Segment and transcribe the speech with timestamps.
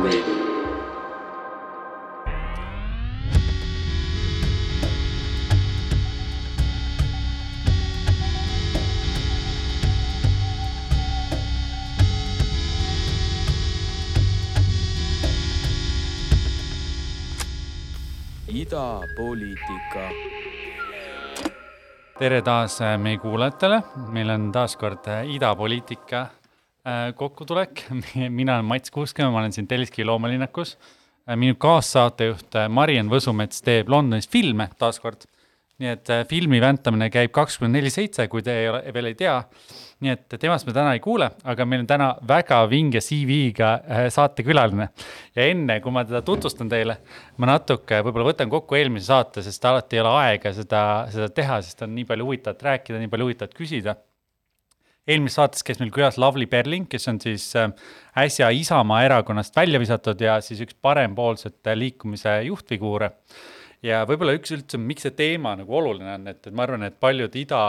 [0.00, 0.47] Radio.
[18.78, 20.02] Idapoliitika.
[22.18, 23.80] tere taas äh, meie kuulajatele,
[24.14, 27.82] meil on taas kord äh, idapoliitika äh, kokkutulek.
[28.38, 30.76] mina olen Mats Kuuskema, ma olen siin Telliskivi loomalinnakus.
[31.34, 35.26] minu kaassaatejuht Mariann Võsumets teeb Londonis filme taas kord.
[35.78, 39.40] nii et filmi väntamine käib kakskümmend neli seitse, kui te ei ole, veel ei tea.
[40.04, 43.70] Nii et temast me täna ei kuule, aga meil on täna väga vinge CV-ga
[44.14, 44.88] saatekülaline.
[45.34, 47.00] ja enne, kui ma teda tutvustan teile,
[47.36, 50.82] ma natuke võib-olla võtan kokku eelmise saate, sest alati ei ole aega seda,
[51.14, 53.98] seda teha, sest on nii palju huvitavat rääkida, nii palju huvitavat küsida
[55.08, 57.70] eelmises saates käis meil külas Lavly Perling, kes on siis äh,
[58.24, 63.10] äsja Isamaa erakonnast välja visatud ja siis üks parempoolsete liikumise juhtfiguure.
[63.82, 66.98] ja võib-olla üks üldse, miks see teema nagu oluline on, et, et ma arvan, et
[67.00, 67.62] paljud ida,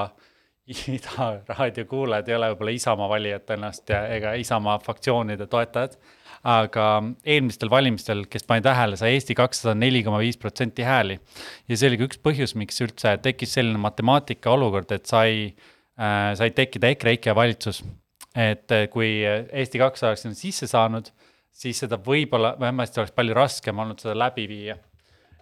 [0.69, 5.97] ida raadiokuulajad ei ole võib-olla Isamaa valijad tõenäoliselt ja ega Isamaa fraktsioonide toetajad.
[6.39, 6.83] aga
[7.27, 11.19] eelmistel valimistel, kes pani tähele, sai Eesti kakssada neli koma viis protsenti hääli.
[11.67, 15.55] ja see oli ka üks põhjus, miks üldse tekkis selline matemaatika olukord, et sai
[15.99, 17.83] äh, said tekkida EKREIKE valitsus.
[18.35, 21.11] et äh, kui Eesti kakssada oleks sinna sisse saanud,
[21.51, 24.77] siis seda võib-olla, vähemasti oleks palju raskem olnud seda läbi viia.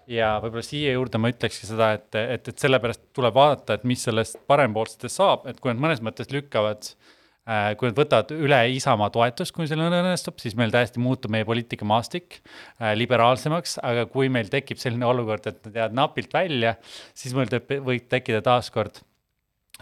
[0.08, 4.02] Ja võib-olla siia juurde ma ütlekski seda, et, et, et sellepärast tuleb vaadata, et mis
[4.08, 9.12] sellest parempoolsetest saab, et kui nad mõnes mõttes lükkavad äh, kui nad võtavad üle Isamaa
[9.14, 14.52] toetust, kui see õnnestub, siis meil täiesti muutub meie poliitikamaastik äh, liberaalsemaks, aga kui meil
[14.54, 16.78] tekib selline olukord, et nad jäävad napilt välja,
[17.18, 19.04] siis meil võib tekkida taaskord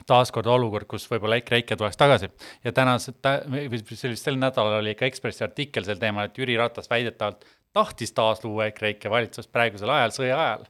[0.03, 2.27] taaskord olukord, kus võib-olla EKREIKE tuleks tagasi.
[2.65, 3.15] Ja tänased,
[3.47, 7.45] või sellist sel nädalal oli ka Ekspressi artikkel sel teemal, et Jüri Ratas väidetavalt
[7.75, 10.65] tahtis taasluua EKREIKE valitsust praegusel ajal, sõja ajal.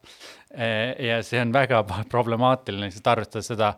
[1.07, 1.81] ja see on väga
[2.13, 3.73] problemaatiline, sest arvestades seda,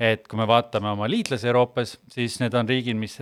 [0.00, 3.18] et kui me vaatame oma liitlasi Euroopas, siis need on riigid, mis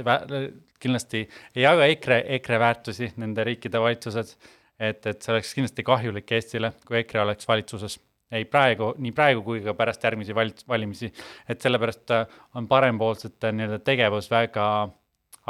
[0.80, 1.24] kindlasti
[1.56, 4.36] ei jaga EKRE, EKRE väärtusi, nende riikide valitsused.
[4.80, 7.98] et, et see oleks kindlasti kahjulik Eestile, kui EKRE oleks valitsuses
[8.32, 11.10] ei praegu, nii praegu kui ka pärast järgmisi val-, valimisi.
[11.48, 12.14] et sellepärast
[12.54, 14.66] on parempoolsete nii-öelda tegevus väga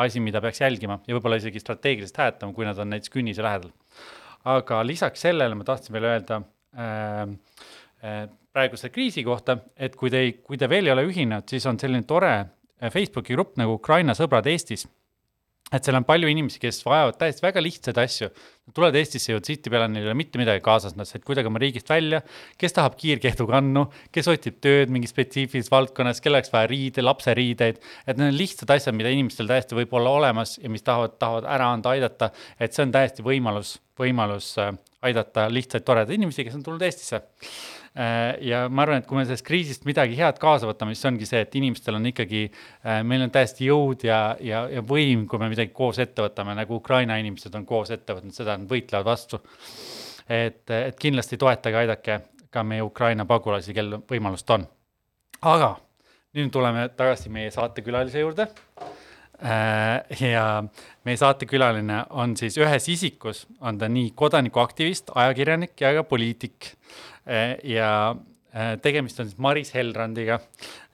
[0.04, 3.72] asi, mida peaks jälgima ja võib-olla isegi strateegiliselt hääletama, kui nad on näiteks künnise lähedal.
[4.44, 6.40] aga lisaks sellele ma tahtsin veel öelda
[6.76, 7.26] äh,
[8.04, 8.22] äh,
[8.52, 11.78] praeguse kriisi kohta, et kui te ei, kui te veel ei ole ühinenud, siis on
[11.78, 12.34] selline tore
[12.80, 14.86] Facebooki grupp nagu Ukraina sõbrad Eestis
[15.70, 18.28] et seal on palju inimesi, kes vajavad täiesti väga lihtsaid asju.
[18.66, 21.62] Nad tulevad Eestisse ju tihtipeale, neil ei ole mitte midagi kaasas, nad said kuidagi oma
[21.62, 22.20] riigist välja,
[22.60, 27.80] kes tahab kiirkehtukannu, kes otsib tööd mingis spetsiifilises valdkonnas, kellel oleks vaja riide, lapseriideid.
[28.06, 31.50] et need on lihtsad asjad, mida inimestel täiesti võib olla olemas ja mis tahavad, tahavad
[31.50, 32.30] ära anda, aidata.
[32.58, 34.74] et see on täiesti võimalus, võimalus äh,
[35.06, 37.22] aidata lihtsaid toredaid inimesi, kes on tulnud Eestisse
[37.94, 41.40] ja ma arvan, et kui me sellest kriisist midagi head kaasa võtame, siis ongi see,
[41.42, 42.44] et inimestel on ikkagi,
[42.86, 46.54] äh, meil on täiesti jõud ja, ja, ja võim, kui me midagi koos ette võtame,
[46.58, 49.42] nagu Ukraina inimesed on koos ette võtnud, seda nad võitlevad vastu.
[50.30, 52.20] et, et kindlasti toetage, aidake
[52.50, 54.66] ka meie Ukraina pagulasi, kel võimalust on.
[55.42, 55.74] aga
[56.38, 58.46] nüüd tuleme tagasi meie saatekülalise juurde
[58.80, 58.99] Äh,
[60.20, 60.44] ja
[61.06, 66.72] meie saatekülaline on siis ühes isikus, on ta nii kodanikuaktivist, ajakirjanik ja ka poliitik.
[67.28, 67.90] Äh, ja
[68.54, 70.40] äh, tegemist on siis Maris Helrandiga.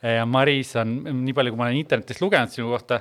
[0.03, 3.01] ja Maris on, nii palju, kui ma olen internetist lugenud sinu kohta,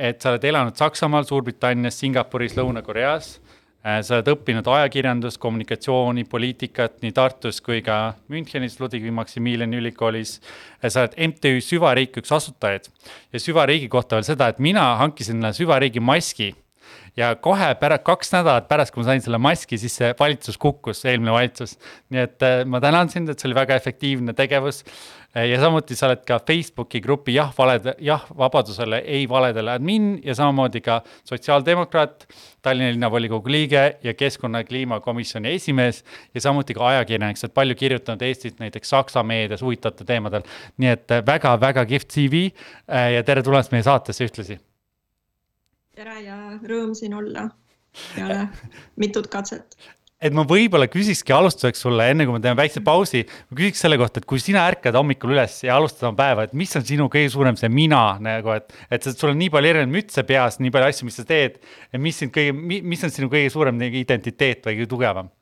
[0.00, 6.98] et sa oled elanud Saksamaal, Suurbritannias, Singapuris, Lõuna-Koreas Äh, sa oled õppinud ajakirjandust, kommunikatsiooni, poliitikat
[7.00, 10.36] nii Tartus kui ka Münchenis Ludwig Maximiliani ülikoolis.
[10.82, 12.90] Äh, sa oled MTÜ Süvariik üks asutajaid
[13.32, 16.52] ja süvariigi kohta veel seda, et mina hankisin süvariigi maski
[17.16, 21.04] ja kohe pärast, kaks nädalat pärast, kui ma sain selle maski, siis see valitsus kukkus,
[21.04, 21.76] eelmine valitsus.
[22.10, 24.84] nii et äh, ma tänan sind, et see oli väga efektiivne tegevus
[25.34, 30.16] Eh, ja samuti sa oled ka Facebooki grupi Jah valede, jah vabadusele, ei valedele admin
[30.26, 32.26] ja samamoodi ka sotsiaaldemokraat,
[32.62, 36.04] Tallinna linnavolikogu liige ja keskkonna- ja kliimakomisjoni esimees
[36.34, 40.42] ja samuti ka ajakirjanik, sa oled palju kirjutanud Eestit näiteks Saksa meedias huvitavatel teemadel.
[40.76, 42.50] nii et väga-väga kihvt CV
[43.14, 44.58] ja tere tulemast meie saatesse ühtlasi.
[46.00, 47.48] Tere ja rõõm siin olla
[48.14, 48.44] peale
[49.00, 49.74] mitut katset
[50.20, 53.96] et ma võib-olla küsikski alustuseks sulle, enne kui me teeme väikse pausi, ma küsiks selle
[54.00, 57.08] kohta, et kui sina ärkad hommikul üles ja alustad oma päeva, et mis on sinu
[57.12, 60.72] kõige suurem see mina nagu, et, et sul on nii palju erinevaid mütse peas, nii
[60.76, 61.56] palju asju, mis sa teed.
[62.04, 62.56] mis sind kõige,
[62.92, 65.32] mis on sinu kõige suurem nagu identiteet või kõige tugevam?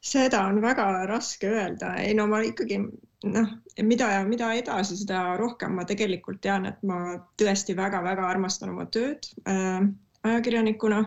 [0.00, 2.80] seda on väga raske öelda, ei no ma ikkagi
[3.24, 3.50] noh,
[3.82, 9.28] mida mida edasi, seda rohkem ma tegelikult tean, et ma tõesti väga-väga armastan oma tööd
[9.48, 9.84] äh,
[10.22, 11.04] ajakirjanikuna.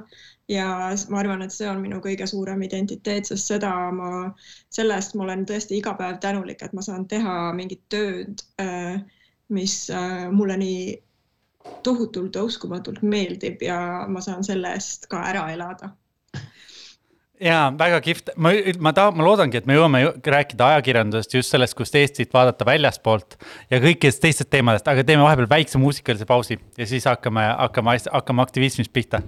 [0.51, 0.67] Ja
[1.09, 4.09] ma arvan, et see on minu kõige suurem identiteet, sest seda ma,
[4.73, 8.99] selle eest ma olen tõesti iga päev tänulik, et ma saan teha mingit tööd äh,,
[9.53, 10.83] mis äh, mulle nii
[11.83, 13.77] tohutult uskumatult meeldib ja
[14.11, 15.93] ma saan selle eest ka ära elada
[17.43, 18.53] ja väga kihvt, ma,
[18.83, 20.03] ma tahan, ma loodangi, et me jõuame
[20.35, 23.37] rääkida ajakirjandusest just sellest, kust Eestit vaadata väljaspoolt
[23.71, 28.45] ja kõikidest teistest teemadest, aga teeme vahepeal väikse muusikalise pausi ja siis hakkame, hakkame, hakkame
[28.47, 29.21] aktivismist pihta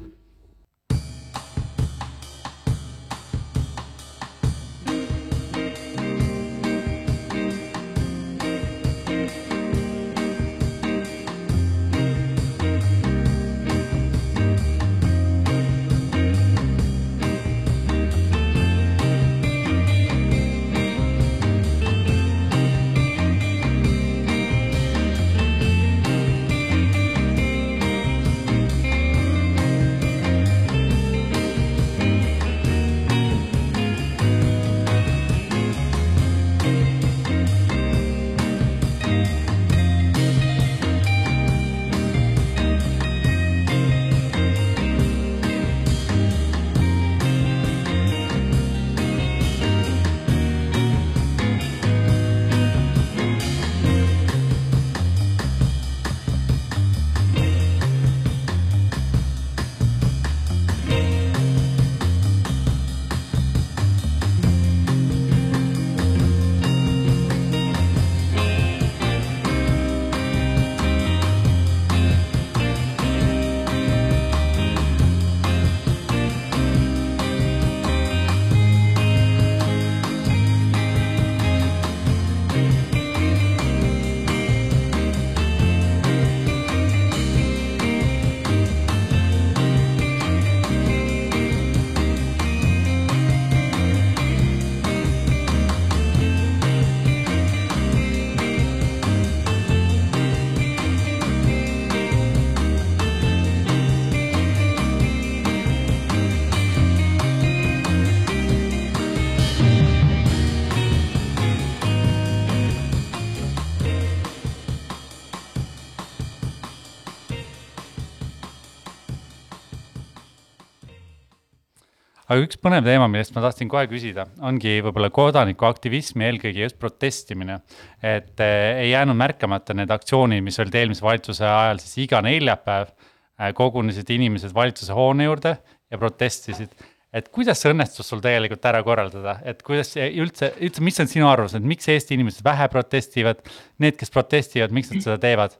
[122.35, 126.77] aga üks põnev teema, millest ma tahtsin kohe küsida, ongi võib-olla kodanikuaktivism ja eelkõige just
[126.81, 127.61] protestimine.
[128.03, 132.91] et eh, ei jäänud märkamata need aktsioonid, mis olid eelmise valitsuse ajal siis iga neljapäev
[132.91, 135.55] eh, kogunesid inimesed valitsuse hoone juurde
[135.91, 136.75] ja protestisid.
[137.15, 141.29] et kuidas see õnnestus sul tegelikult ära korraldada, et kuidas üldse, üldse, mis on sinu
[141.31, 143.39] arvamus, et miks Eesti inimesed vähe protestivad,
[143.79, 145.55] need, kes protestivad, miks nad seda teevad?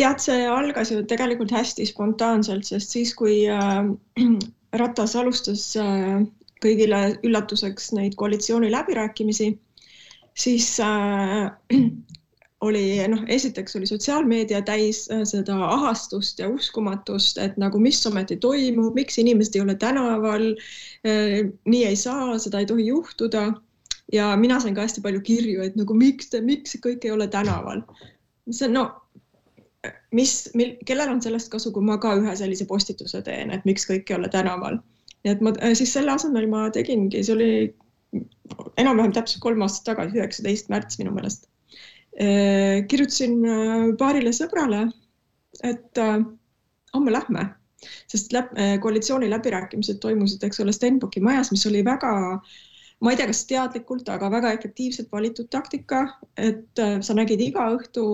[0.00, 3.82] Tead, see algas ju tegelikult hästi spontaanselt, sest siis, kui äh,
[4.80, 6.22] Ratas alustas äh,
[6.62, 9.50] kõigile üllatuseks neid koalitsiooni läbirääkimisi,
[10.38, 11.50] siis äh,
[12.66, 18.38] oli noh, esiteks oli sotsiaalmeedia täis äh, seda ahastust ja uskumatust, et nagu mis ometi
[18.40, 20.48] toimub, miks inimesed ei ole tänaval
[21.04, 21.42] äh,.
[21.68, 23.50] nii ei saa, seda ei tohi juhtuda.
[24.12, 27.84] ja mina sain ka hästi palju kirju, et nagu miks miks kõik ei ole tänaval.
[28.50, 29.01] see no
[30.14, 33.86] mis, mil, kellel on sellest kasu, kui ma ka ühe sellise postituse teen, et miks
[33.88, 34.78] kõik ei ole tänaval.
[35.22, 37.50] nii et ma äh, siis selle asemel ma tegingi, see oli
[38.82, 41.48] enam-vähem täpselt kolm aastat tagasi, üheksateist märts minu meelest.
[42.20, 44.84] Äh, kirjutasin äh, paarile sõbrale,
[45.62, 46.00] et
[46.94, 47.44] homme lähme,
[48.10, 52.12] sest läb, koalitsiooni läbirääkimised toimusid, eks ole, Stenbocki majas, mis oli väga
[53.02, 56.06] ma ei tea, kas teadlikult, aga väga efektiivselt valitud taktika,
[56.40, 58.06] et sa nägid iga õhtu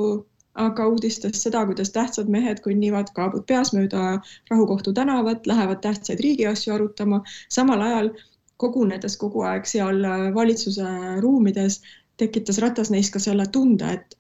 [0.58, 4.18] aga uudistes seda, kuidas tähtsad mehed kõnnivad kaabud peas mööda
[4.50, 8.10] Rahukohtu tänavat, lähevad tähtsaid riigiasju arutama, samal ajal
[8.58, 10.86] kogunedes kogu aeg seal äh, valitsuse
[11.22, 11.80] ruumides,
[12.18, 14.18] tekitas Ratas neis ka selle tunde, et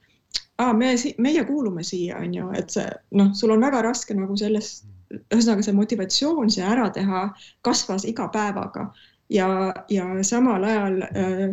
[0.58, 2.86] aa, me, meie kuulume siia, on ju, et see
[3.18, 4.86] noh, sul on väga raske nagu sellest,
[5.18, 7.28] ühesõnaga see motivatsioon see ära teha
[7.66, 8.90] kasvas iga päevaga.
[9.32, 9.48] Ja,
[9.92, 11.46] ja samal ajal äh,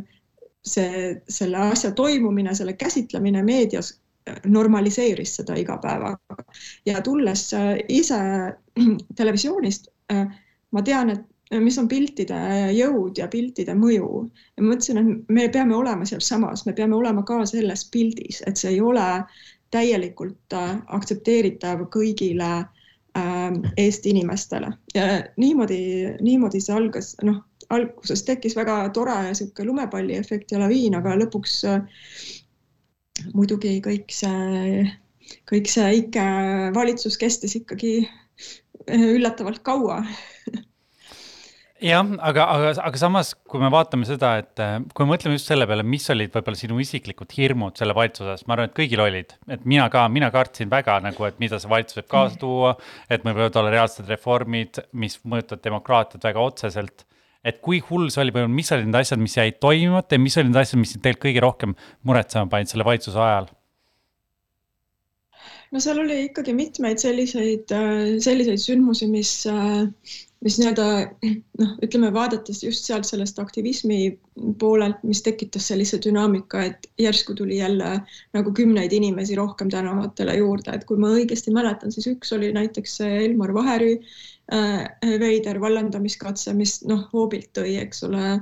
[0.66, 3.96] see, selle asja toimumine, selle käsitlemine meedias
[4.46, 6.44] normaliseeris seda iga päevaga.
[6.86, 8.20] Ja tulles äh, ise
[9.20, 10.28] televisioonist, äh,
[10.72, 12.38] ma tean, et äh, mis on piltide
[12.76, 14.26] jõud ja piltide mõju.
[14.58, 18.58] Ja ma mõtlesin, et me peame olema sealsamas, me peame olema ka selles pildis, et
[18.58, 19.10] see ei ole
[19.74, 24.72] täielikult aktsepteeritav kõigile äh, Eesti inimestele.
[24.96, 31.16] Ja niimoodi, niimoodi see algas, noh, alguses tekkis väga tore sihuke lumepalliefekt ja laviin, aga
[31.18, 32.04] lõpuks äh,
[33.34, 34.86] muidugi kõik see,
[35.50, 36.30] kõik see IKE
[36.76, 40.04] valitsus kestis ikkagi äh, üllatavalt kaua.
[41.84, 45.50] Jah, aga, aga, aga samas, kui me vaatame seda, et äh, kui me mõtleme just
[45.52, 49.36] selle peale, mis olid võib-olla sinu isiklikud hirmud selle valitsuses, ma arvan, et kõigil olid,
[49.52, 52.72] et mina ka, mina kartsin väga nagu, et mida see valitsus võib kaasa tuua,
[53.12, 57.06] et meil võivad olla reaalsed reformid, mis mõjutavad demokraatiat väga otseselt.
[57.46, 60.52] Et kui hull see oli, mis olid need asjad, mis jäid toimimata ja mis olid
[60.52, 63.52] need asjad, mis tegelikult kõige rohkem muretsema panid selle valitsuse ajal?
[65.74, 69.84] no seal oli ikkagi mitmeid selliseid, äh, selliseid sündmusi, mis äh,
[70.46, 70.86] mis nii-öelda
[71.60, 73.98] noh, ütleme vaadates just sealt sellest aktivismi
[74.62, 77.96] poolelt, mis tekitas sellise dünaamika, et järsku tuli jälle
[78.38, 83.00] nagu kümneid inimesi rohkem tänavatele juurde, et kui ma õigesti mäletan, siis üks oli näiteks
[83.08, 88.36] Elmar Vaherüü äh, veider vallandamiskatse, mis noh, hoobilt tõi, eks ole,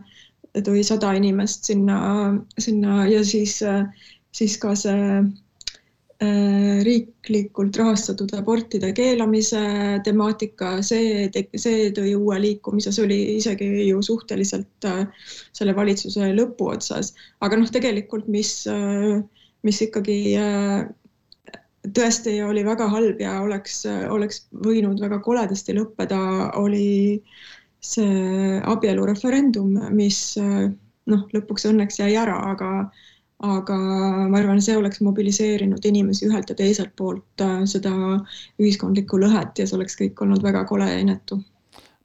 [0.66, 1.98] tõi sada inimest sinna,
[2.60, 3.62] sinna ja siis,
[4.36, 5.22] siis ka see
[6.24, 9.60] Äh, riiklikult rahastatud abortide keelamise
[10.06, 11.26] temaatika, see,
[11.58, 15.02] see tõi uue liikumise, see oli isegi ju suhteliselt äh,
[15.58, 17.12] selle valitsuse lõpuotsas,
[17.44, 19.18] aga noh, tegelikult mis, äh,
[19.68, 20.20] mis ikkagi
[21.96, 26.20] tõesti oli väga halb ja oleks, oleks võinud väga koledasti lõppeda,
[26.60, 27.22] oli
[27.84, 32.70] see abielureferendum, mis noh, lõpuks õnneks jäi ära, aga
[33.44, 33.78] aga
[34.32, 37.92] ma arvan, see oleks mobiliseerinud inimesi ühelt ja teiselt poolt äh, seda
[38.62, 41.42] ühiskondlikku lõhet ja see oleks kõik olnud väga kole ja inetu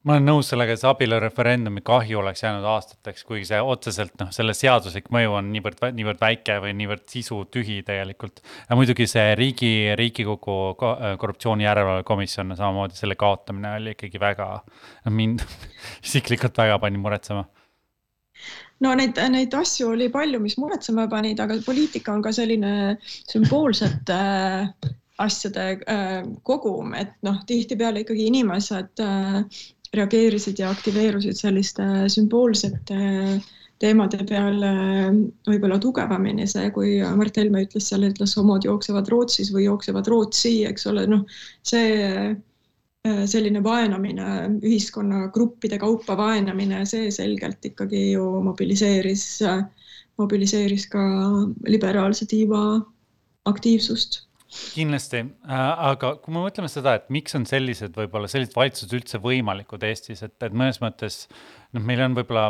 [0.07, 4.31] ma olen nõus sellega, et see abielureferendumi kahju oleks jäänud aastateks, kuigi see otseselt noh,
[4.35, 8.39] selle seaduslik mõju on niivõrd, niivõrd väike või niivõrd sisutühi tegelikult.
[8.69, 14.49] ja muidugi see riigi, Riigikogu korruptsiooni järelevalve komisjon samamoodi, selle kaotamine oli ikkagi väga,
[15.11, 15.43] mind
[16.07, 17.43] isiklikult väga pani muretsema
[18.83, 22.71] no neid, neid asju oli palju, mis muretsema panid, aga poliitika on ka selline
[23.03, 29.41] sümboolsete äh, asjade äh, kogum, et noh, tihtipeale ikkagi inimesed äh,
[29.95, 32.99] reageerisid ja aktiveerusid selliste sümboolsete
[33.79, 34.73] teemade peale
[35.47, 36.45] võib-olla tugevamini.
[36.47, 41.07] see, kui Mart Helme ütles seal, ütles homod jooksevad Rootsis või jooksevad Rootsi, eks ole,
[41.07, 41.23] noh,
[41.63, 42.35] see
[43.07, 44.23] Äh, selline vaenamine,
[44.59, 49.23] ühiskonnagruppide kaupa vaenamine, see selgelt ikkagi ju mobiliseeris,
[50.19, 51.03] mobiliseeris ka
[51.71, 52.63] liberaalse tiiva
[53.47, 58.95] aktiivsust kindlasti, äh, aga kui me mõtleme seda, et miks on sellised võib-olla sellised valitsused
[58.97, 62.45] üldse võimalikud Eestis, et, et mõnes mõttes noh, meil on võib-olla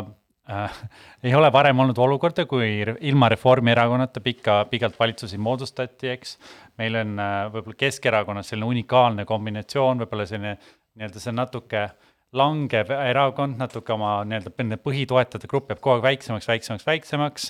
[0.48, 0.80] äh,
[1.28, 2.70] ei ole varem olnud olukorda, kui
[3.10, 6.36] ilma Reformierakonnata pikka, pikalt valitsusi moodustati, eks.
[6.80, 10.56] meil on äh, võib-olla Keskerakonnas selline unikaalne kombinatsioon, võib-olla selline
[10.96, 16.46] nii-öelda see natuke äh, langev erakond natuke oma nii-öelda põhitoetajate grupp jääb kogu aeg väiksemaks,
[16.46, 17.46] väiksemaks, väiksemaks.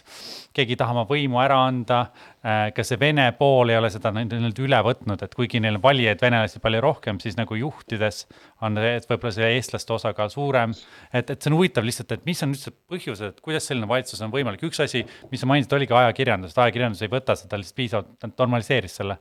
[0.56, 1.98] keegi ei taha oma võimu ära anda.
[2.40, 5.84] Äh, ka see Vene pool ei ole seda nii-öelda üle võtnud, et kuigi neil on
[5.84, 8.22] valijaid venelasi palju rohkem, siis nagu juhtides
[8.64, 10.72] on, võib-olla see eestlaste osakaal suurem.
[11.12, 14.24] et, et see on huvitav lihtsalt, et mis on üldse põhjused, et kuidas selline valitsus
[14.24, 17.76] on võimalik, üks asi, mis sa mainisid, oligi ajakirjandus, et ajakirjandus ei võta seda lihtsalt
[17.82, 19.20] piisavalt, normaliseeris selle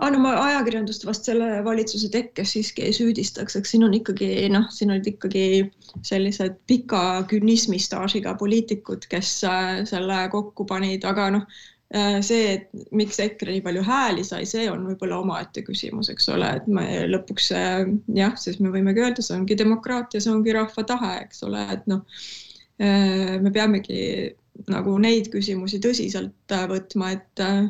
[0.00, 0.10] ah,.
[0.12, 4.68] no ma ajakirjandust vast selle valitsuse tekkes siiski ei süüdistaks, eks siin on ikkagi noh,
[4.74, 5.44] siin olid ikkagi
[6.06, 11.46] sellised pika künnismistaažiga poliitikud, kes äh, selle kokku panid, aga noh
[11.94, 16.30] äh, see, et miks EKRE nii palju hääli sai, see on võib-olla omaette küsimus, eks
[16.34, 17.82] ole, et me lõpuks äh,
[18.16, 21.90] jah, siis me võimegi öelda, see ongi demokraatia, see ongi rahva tahe, eks ole, et
[21.90, 22.04] noh,
[22.80, 23.98] me peamegi
[24.68, 27.68] nagu neid küsimusi tõsiselt äh, võtma, et äh,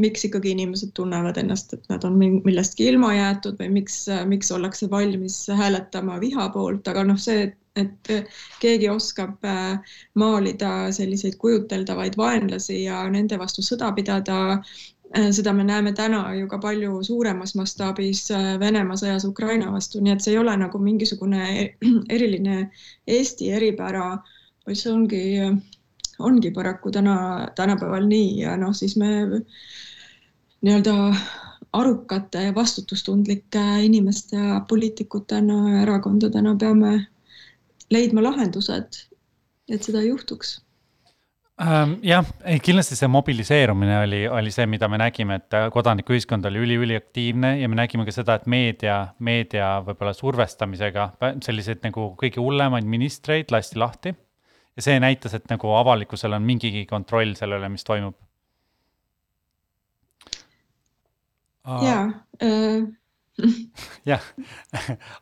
[0.00, 4.52] miks ikkagi inimesed tunnevad ennast, et nad on millestki ilma jäetud või miks, äh, miks
[4.54, 8.10] ollakse valmis hääletama viha poolt, aga noh, see, et
[8.60, 9.44] keegi oskab
[10.18, 14.58] maalida selliseid kujuteldavaid vaenlasi ja nende vastu sõda pidada,
[15.30, 18.24] seda me näeme täna ju ka palju suuremas mastaabis
[18.60, 21.46] Venemaa sõjas Ukraina vastu, nii et see ei ole nagu mingisugune
[22.18, 22.58] eriline
[23.06, 24.16] Eesti eripära,
[24.66, 25.22] vaid see ongi
[26.20, 29.10] ongi paraku täna, tänapäeval nii ja noh, siis me
[30.60, 30.94] nii-öelda
[31.72, 37.06] arukate ja vastutustundlike inimeste ja poliitikutena ja erakondadena peame
[37.90, 39.04] leidma lahendused,
[39.70, 40.58] et seda ei juhtuks.
[41.60, 42.24] Ähm, jah,
[42.64, 47.76] kindlasti see mobiliseerumine oli, oli see, mida me nägime, et kodanikuühiskond oli üli-üliaktiivne ja me
[47.76, 51.10] nägime ka seda, et meedia, meedia võib-olla survestamisega
[51.44, 54.14] selliseid nagu kõige hullemaid ministreid lasti lahti
[54.80, 58.16] ja see näitas, et nagu avalikkusel on mingigi kontroll selle üle, mis toimub.
[61.84, 61.96] ja
[62.42, 62.86] äh,,
[64.10, 64.24] jah,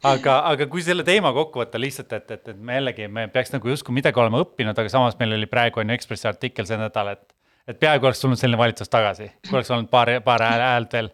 [0.07, 3.53] aga, aga kui selle teema kokku võtta lihtsalt, et, et, et me jällegi, me peaks
[3.55, 6.81] nagu justkui midagi olema õppinud, aga samas meil oli praegu on ju Ekspressi artikkel see
[6.81, 7.35] nädal, et
[7.69, 11.11] et peaaegu oleks tulnud selline valitsus tagasi, kui oleks olnud paar, paar häält veel.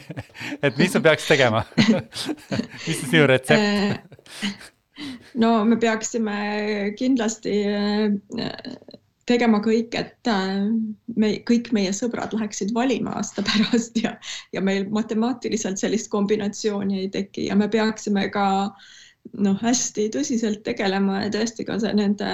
[0.66, 1.60] Et mis sa peaks tegema?
[2.88, 4.73] Mis on sinu retsept
[5.42, 6.36] no me peaksime
[6.98, 7.54] kindlasti
[9.24, 10.28] tegema kõik, et
[11.16, 14.12] me, kõik meie sõbrad läheksid valima aasta pärast ja,
[14.52, 18.92] ja meil matemaatiliselt sellist kombinatsiooni ei teki ja me peaksime ka äh,
[19.32, 22.30] noh, hästi tõsiselt tegelema ja tõesti ka see, nende,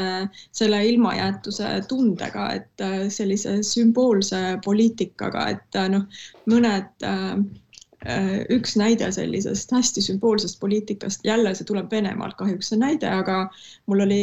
[0.57, 7.37] selle ilmajäetuse tundega, et äh, sellise sümboolse poliitikaga, et äh, noh, mõned äh,
[8.57, 13.42] üks näide sellisest hästi sümboolsest poliitikast, jälle see tuleb Venemaalt kahjuks see näide, aga
[13.92, 14.23] mul oli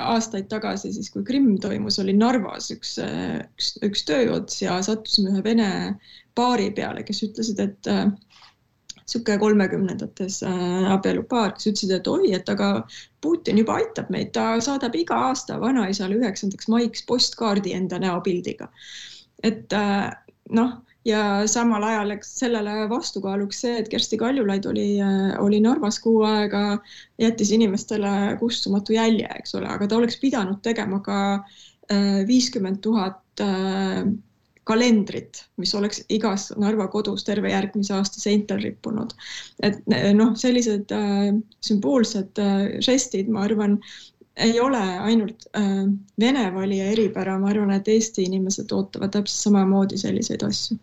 [0.00, 5.44] aastaid tagasi siis, kui Krimm toimus, oli Narvas üks, üks, üks tööots ja sattusime ühe
[5.44, 5.68] vene
[6.40, 7.92] paari peale, kes ütlesid, et
[9.08, 12.86] niisugune kolmekümnendates äh, abielupaar, kes ütlesid, et oi, et aga
[13.20, 18.68] Putin juba aitab meid, ta saadab iga aasta vanaisale üheksandaks maiks postkaardi enda näopildiga.
[19.42, 20.12] et äh,
[20.50, 20.76] noh,
[21.08, 26.22] ja samal ajal, eks sellele vastukaaluks see, et Kersti Kaljulaid oli, äh, oli Narvas kuu
[26.28, 26.78] aega,
[27.18, 31.18] jättis inimestele kustumatu jälje, eks ole, aga ta oleks pidanud tegema ka
[32.28, 33.40] viiskümmend tuhat
[34.68, 39.14] kalendrit, mis oleks igas Narva kodus terve järgmise aasta seintel rippunud.
[39.64, 39.80] et
[40.16, 41.30] noh, sellised äh,
[41.64, 43.78] sümboolsed äh, žestid, ma arvan,
[44.38, 44.80] ei ole
[45.10, 45.84] ainult äh,
[46.20, 50.78] Vene valija eripära, ma arvan, et Eesti inimesed ootavad täpselt samamoodi selliseid asju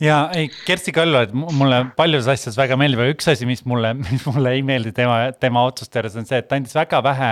[0.00, 4.24] ja ei, Kersti Kaljulaid mulle paljudes asjades väga meeldib, aga üks asi, mis mulle, mis
[4.28, 7.30] mulle ei meeldi tema, tema otsuste juures on see, et ta andis väga vähe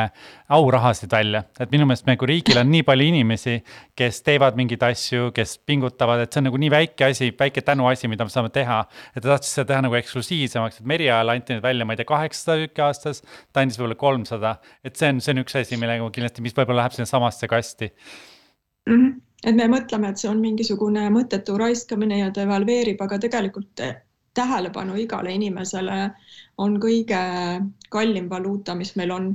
[0.59, 1.43] aurahasid välja.
[1.61, 3.59] et minu meelest me kui riigil on nii palju inimesi,
[3.99, 8.11] kes teevad mingeid asju, kes pingutavad, et see on nagu nii väike asi, väike tänuasi,
[8.13, 8.81] mida me saame teha.
[9.15, 12.09] et ta tahtis seda teha nagu eksklusiivsemaks, et Meriajal anti nüüd välja, ma ei tea,
[12.09, 13.23] kaheksasada tükki aastas,
[13.53, 16.85] ta andis võib-olla kolmsada, et see on, see on üks asi, millega kindlasti, mis võib-olla
[16.85, 18.93] läheb sinna samasse kasti mm.
[18.93, 23.83] -hmm et me mõtleme, et see on mingisugune mõttetu raiskamine ja devalveerib, aga tegelikult
[24.39, 25.99] tähelepanu igale inimesele
[26.59, 27.21] on kõige
[27.91, 29.31] kallim valuuta, mis meil on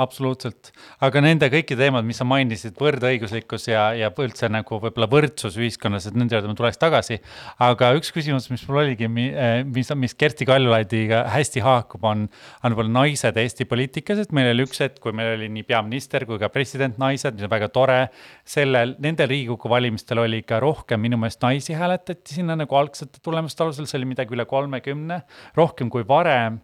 [0.00, 0.70] absoluutselt,
[1.04, 6.06] aga nende kõikide teemad, mis sa mainisid, võrdõiguslikkus ja, ja üldse nagu võib-olla võrdsus ühiskonnas,
[6.08, 7.18] et nende juurde ma tuleks tagasi.
[7.60, 12.24] aga üks küsimus, mis mul oligi, eh, mis, mis Kersti Kaljulaidiga hästi haakub, on,
[12.64, 16.24] on võib-olla naised Eesti poliitikas, et meil oli üks hetk, kui meil oli nii peaminister
[16.24, 18.00] kui ka president naised, mis on väga tore.
[18.48, 23.64] sellel, nendel Riigikogu valimistel oli ikka rohkem minu meelest naisi hääletati sinna nagu algsete tulemuste
[23.64, 25.22] alusel, see oli midagi üle kolmekümne,
[25.58, 26.62] rohkem kui varem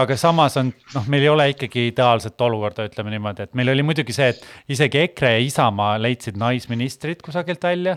[0.00, 3.84] aga samas on, noh, meil ei ole ikkagi ideaalset olukorda, ütleme niimoodi, et meil oli
[3.86, 7.96] muidugi see, et isegi EKRE ja Isamaa leidsid naisministrid kusagilt välja.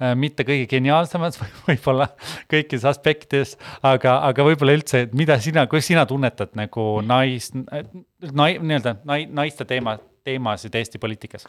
[0.00, 2.08] Äh, mitte kõige geniaalsemad võib-olla
[2.50, 3.56] kõikides aspektides,
[3.86, 9.28] aga, aga võib-olla üldse, et mida sina, kuidas sina tunnetad nagu nais, nai-, nii-öelda nai-,
[9.28, 11.46] naiste teema, teemasid Eesti poliitikas?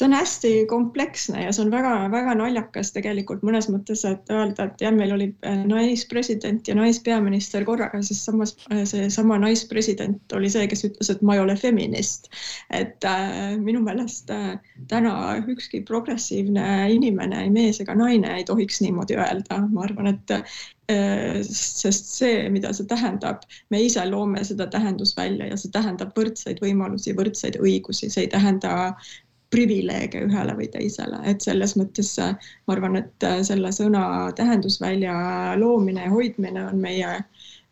[0.00, 4.80] See on hästi kompleksne ja see on väga-väga naljakas tegelikult mõnes mõttes, et öelda, et
[4.80, 10.64] jah, meil oli äh, naispresident ja naispeaminister korraga, siis samas äh, seesama naispresident oli see,
[10.70, 12.30] kes ütles, et ma ei ole feminist.
[12.72, 14.56] et äh, minu meelest äh,
[14.88, 20.36] täna ükski progressiivne inimene, ei mees ega naine ei tohiks niimoodi öelda, ma arvan, et
[20.38, 26.16] äh, sest see, mida see tähendab, me ise loome seda tähendust välja ja see tähendab
[26.16, 28.94] võrdseid võimalusi, võrdseid õigusi, see ei tähenda
[29.50, 32.36] privileege ühele või teisele, et selles mõttes äh,
[32.66, 34.04] ma arvan, et äh, selle sõna
[34.38, 35.14] tähendusvälja
[35.58, 37.16] loomine ja hoidmine on meie,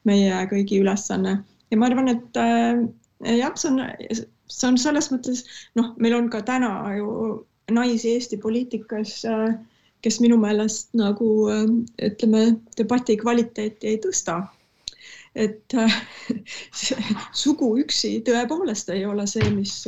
[0.09, 1.39] meie kõigi ülesanne.
[1.71, 2.83] Ja ma arvan, et äh,
[3.39, 3.81] jah, see on,
[4.51, 5.45] see on selles mõttes
[5.79, 7.11] noh, meil on ka täna ju
[7.71, 9.21] naisi Eesti poliitikas,
[10.03, 11.27] kes minu meelest nagu
[12.01, 12.45] ütleme,
[12.79, 14.39] debati kvaliteeti ei tõsta.
[15.37, 15.77] Et
[17.43, 19.83] sugu üksi tõepoolest ei ole see, mis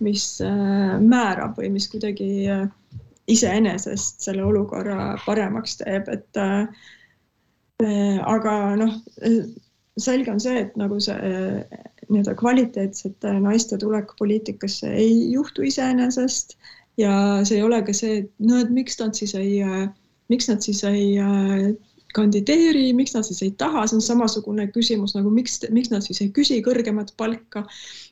[0.00, 2.66] mis äh, määrab või mis kuidagi äh,
[3.30, 6.66] iseenesest selle olukorra paremaks teeb, et äh,
[8.28, 8.96] aga noh,
[10.00, 11.16] selge on see, et nagu see
[12.10, 16.58] nii-öelda kvaliteetsete naiste tulek poliitikasse ei juhtu iseenesest
[17.00, 17.14] ja
[17.48, 19.62] see ei ole ka see, et no et miks nad siis ei,
[20.28, 21.14] miks nad siis ei
[22.16, 26.22] kandideeri, miks nad siis ei taha, see on samasugune küsimus nagu miks, miks nad siis
[26.24, 27.66] ei küsi kõrgemat palka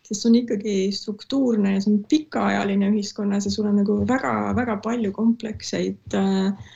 [0.09, 4.79] sest see on ikkagi struktuurne ja see on pikaajaline ühiskonnas ja sul on nagu väga-väga
[4.85, 6.71] palju kompleksseid äh,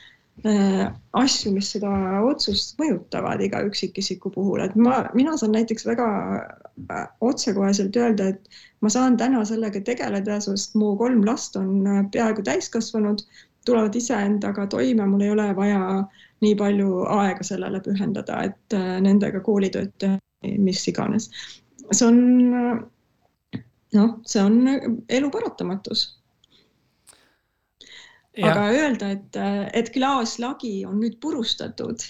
[0.45, 0.83] äh,
[1.17, 1.93] asju, mis seda
[2.29, 8.61] otsust mõjutavad iga üksikisiku puhul, et ma, mina saan näiteks väga äh, otsekoheselt öelda, et
[8.85, 13.25] ma saan täna sellega tegeleda, sest mu kolm last on äh, peaaegu täiskasvanud
[13.65, 15.83] tulevad iseendaga toime, mul ei ole vaja
[16.43, 20.19] nii palju aega sellele pühendada, et äh, nendega koolitööd teha,
[20.59, 21.29] mis iganes.
[21.91, 22.19] see on
[23.93, 24.59] noh, see on
[25.09, 26.07] elu paratamatus
[28.41, 29.37] aga öelda, et,
[29.77, 32.05] et klaaslagi on nüüd purustatud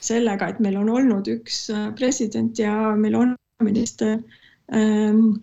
[0.00, 4.18] sellega, et meil on olnud üks äh, president ja meil on minister
[4.72, 5.36] ähm,.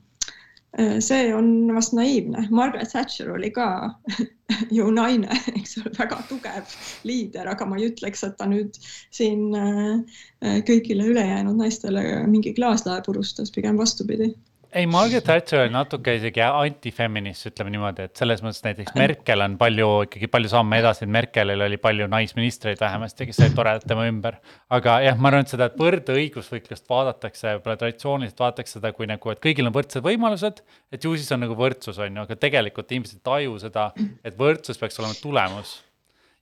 [0.80, 2.48] Äh, see on vast naiivne.
[2.50, 3.96] Margaret Thatcher oli ka
[4.78, 6.74] ju naine, eks ole, väga tugev
[7.06, 8.80] liider, aga ma ei ütleks, et ta nüüd
[9.14, 10.24] siin äh,
[10.66, 14.34] kõigile ülejäänud naistele mingi klaaslae purustas, pigem vastupidi
[14.74, 19.58] ei, Margaret Thatcher oli natuke isegi antifeminist, ütleme niimoodi, et selles mõttes näiteks Merkel on
[19.62, 24.08] palju ikkagi palju samme edasi, et Merkelil oli palju naisministreid vähemasti, kes olid toredad tema
[24.10, 24.40] ümber.
[24.74, 29.42] aga jah, ma arvan, et seda võrdõigusvõitlust vaadatakse, võib-olla traditsiooniliselt vaadatakse seda kui nagu, et
[29.44, 30.62] kõigil on võrdsed võimalused.
[30.92, 33.90] et ju siis on nagu võrdsus, on ju, aga tegelikult inimesed ei taju seda,
[34.24, 35.82] et võrdsus peaks olema tulemus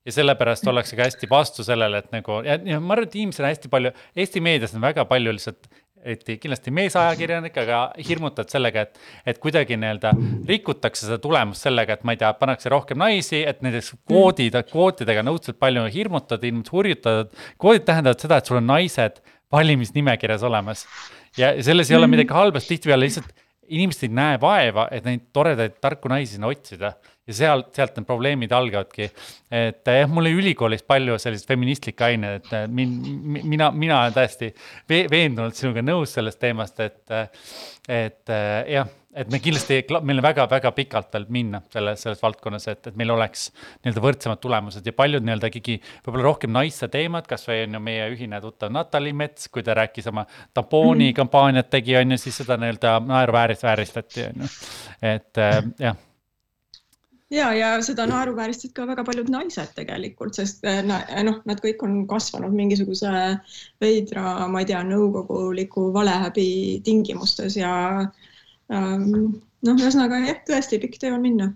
[0.05, 3.43] ja sellepärast ollakse ka hästi vastu sellele, et nagu ja, ja ma arvan, et inimesed
[3.43, 5.69] on hästi palju, Eesti meedias on väga palju lihtsalt
[6.05, 10.13] eriti kindlasti meesajakirjanik, aga hirmutad sellega, et, et kuidagi nii-öelda
[10.49, 15.23] rikutakse seda tulemust sellega, et ma ei tea, pannakse rohkem naisi, et näiteks kvoodid, kvootidega
[15.25, 17.37] on õudselt palju hirmutatud, inimesed hurjutavad.
[17.61, 20.85] kvoodid tähendavad seda, et sul on naised valimisnimekirjas olemas
[21.37, 22.17] ja selles ei ole mhm.
[22.17, 23.33] midagi halba, sest tihtipeale lihtsalt
[23.69, 26.93] inimesed ei näe vaeva, et neid toredaid tarku naisi sinna otsida
[27.27, 29.09] ja sealt, sealt need probleemid algavadki.
[29.51, 32.95] et jah, mul oli ülikoolis palju selliseid feministlikke aineid, et min,
[33.45, 34.51] mina, mina olen täiesti
[34.89, 37.37] veendunult sinuga nõus sellest teemast, et,
[37.87, 38.35] et
[38.73, 42.99] jah et me kindlasti, meil on väga-väga pikalt veel minna selles, selles valdkonnas, et, et
[42.99, 43.49] meil oleks
[43.83, 48.05] nii-öelda võrdsemad tulemused ja paljud nii-öelda ikkagi võib-olla rohkem naiste teemad, kasvõi on ju meie
[48.13, 52.37] ühine tuttav Natali Mets, kui ta rääkis oma tampooni mm kampaaniat tegi, on ju, siis
[52.41, 54.53] seda nii-öelda naeruväärist vääristati, on ju,
[55.11, 55.39] et
[55.81, 55.99] jah.
[57.31, 62.01] Ja, ja seda naeruvääristasid ka väga paljud naised tegelikult, sest eh, noh, nad kõik on
[62.09, 63.11] kasvanud mingisuguse
[63.79, 67.71] veidra, ma ei tea, nõukoguliku valehäbi tingimustes ja
[68.71, 71.47] noh, ühesõnaga jah, tõesti pikk tee on minna.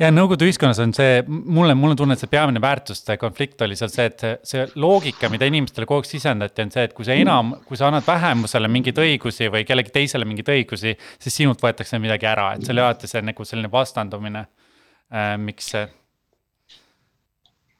[0.00, 3.76] ja Nõukogude ühiskonnas on see, mulle, mul on tunne, et see peamine väärtuste konflikt oli
[3.78, 7.06] seal see, et see, see loogika, mida inimestele kogu aeg sisendati, on see, et kui
[7.06, 11.62] sa enam, kui sa annad vähemusele mingeid õigusi või kellelegi teisele mingeid õigusi, siis sinult
[11.64, 15.84] võetakse midagi ära, et see oli alati see nagu selline vastandumine äh,, miks see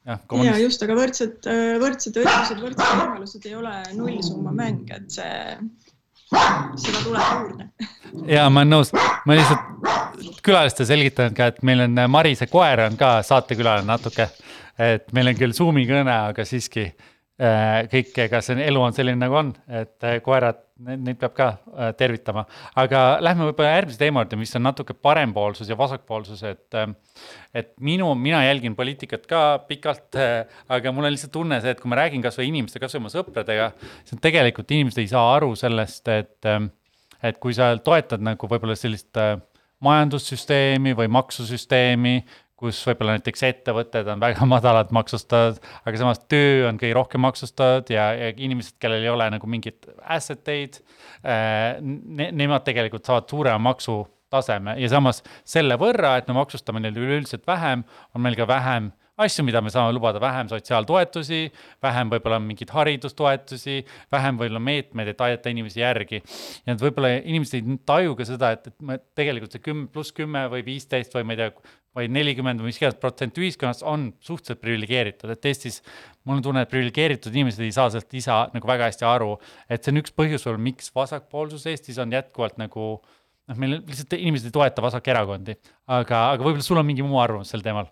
[0.05, 5.09] jah, ja just, aga võrdsed, äh, võrdsed õigused, võrdsed võimalused ei ole nullsumma mäng, et
[5.17, 5.57] see,
[6.29, 7.67] seda tuleb juurde.
[8.29, 8.93] ja ma olen nõus,
[9.25, 14.29] ma lihtsalt külalistele selgitan ka, et meil on Marise koer on ka saatekülaline natuke.
[14.79, 16.89] et meil on küll Zoom'i kõne, aga siiski
[17.35, 21.89] kõik, ega see elu on selline, nagu on, et äh, koerad, neid peab ka äh,
[21.99, 22.45] tervitama.
[22.79, 26.79] aga lähme võib-olla järgmise teema juurde, mis on natuke parempoolsus ja vasakpoolsus, et.
[27.55, 30.15] et minu, mina jälgin poliitikat ka pikalt,
[30.69, 33.69] aga mul on lihtsalt tunne see, et kui ma räägin kasvõi inimestega, kasvõi oma sõpradega,
[34.03, 36.51] siis tegelikult inimesed ei saa aru sellest, et,
[37.23, 39.19] et kui sa toetad nagu võib-olla sellist
[39.83, 42.15] majandussüsteemi või maksusüsteemi
[42.59, 47.91] kus võib-olla näiteks ettevõtted on väga madalalt maksustatud, aga samas töö on kõige rohkem maksustatud
[47.93, 53.29] ja, ja inimesed, kellel ei ole nagu mingit asset eid äh, ne,, nemad tegelikult saavad
[53.31, 57.83] suurema maksutaseme ja samas selle võrra, et me maksustame neil üleüldiselt vähem,
[58.15, 61.41] on meil ka vähem asju, mida me saame lubada, vähem sotsiaaltoetusi,
[61.83, 63.77] vähem võib-olla mingeid haridustoetusi,
[64.11, 66.21] vähem võib-olla meetmeid, et aidata inimesi järgi.
[66.65, 70.15] ja et võib-olla inimesed ei taju ka seda, et, et me tegelikult see kümme pluss
[70.15, 71.51] kümme või viisteist või ma ei tea,
[71.95, 75.81] vaid nelikümmend või mis iganes protsent ühiskonnast on suhteliselt priviligeeritud, et Eestis
[76.23, 79.35] mul on tunne, et priviligeeritud inimesed ei saa sellest ise nagu väga hästi aru,
[79.71, 84.17] et see on üks põhjus võib-olla, miks vasakpoolsus Eestis on jätkuvalt nagu noh, meil lihtsalt
[84.19, 85.55] inimesed ei toeta vasakerakondi,
[85.87, 87.89] aga, aga võib-olla sul on mingi muu arvamus sel teemal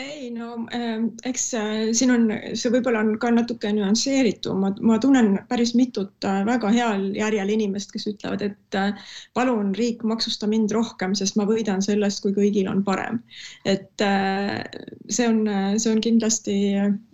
[0.00, 2.26] ei no äh, eks äh, siin on,
[2.58, 7.52] see võib-olla on ka natuke nüansseeritum, ma, ma tunnen päris mitut äh, väga heal järjel
[7.56, 12.34] inimest, kes ütlevad, et äh, palun riik, maksusta mind rohkem, sest ma võidan sellest, kui
[12.36, 13.20] kõigil on parem.
[13.68, 15.44] et see on,
[15.76, 16.56] see on kindlasti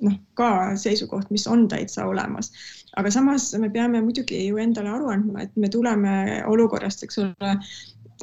[0.06, 2.52] noh, ka seisukoht, mis on täitsa olemas
[2.96, 6.14] aga samas me peame muidugi ju endale aru andma, et me tuleme
[6.48, 7.52] olukorrast, eks ole,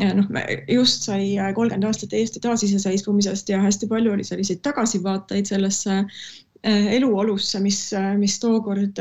[0.02, 0.26] noh,
[0.68, 6.88] just sai äh, kolmkümmend aastat Eesti taasiseseisvumisest ja hästi palju oli selliseid tagasivaateid sellesse äh,
[6.96, 8.98] eluolusse, mis, äh, mis tookord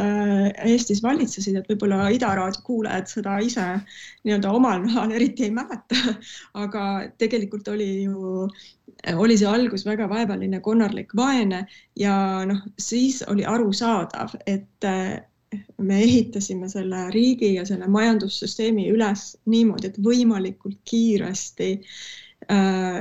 [0.66, 3.66] Eestis valitsesid, et võib-olla Ida Raadio kuulajad seda ise
[4.26, 6.14] nii-öelda omal nahal eriti ei mäleta,
[6.66, 6.87] aga
[7.18, 8.46] tegelikult oli ju,
[9.16, 11.64] oli see algus väga vaevaline, konarlik, vaene
[11.96, 12.14] ja
[12.48, 14.92] noh, siis oli arusaadav, et
[15.79, 21.71] me ehitasime selle riigi ja selle majandussüsteemi üles niimoodi, et võimalikult kiiresti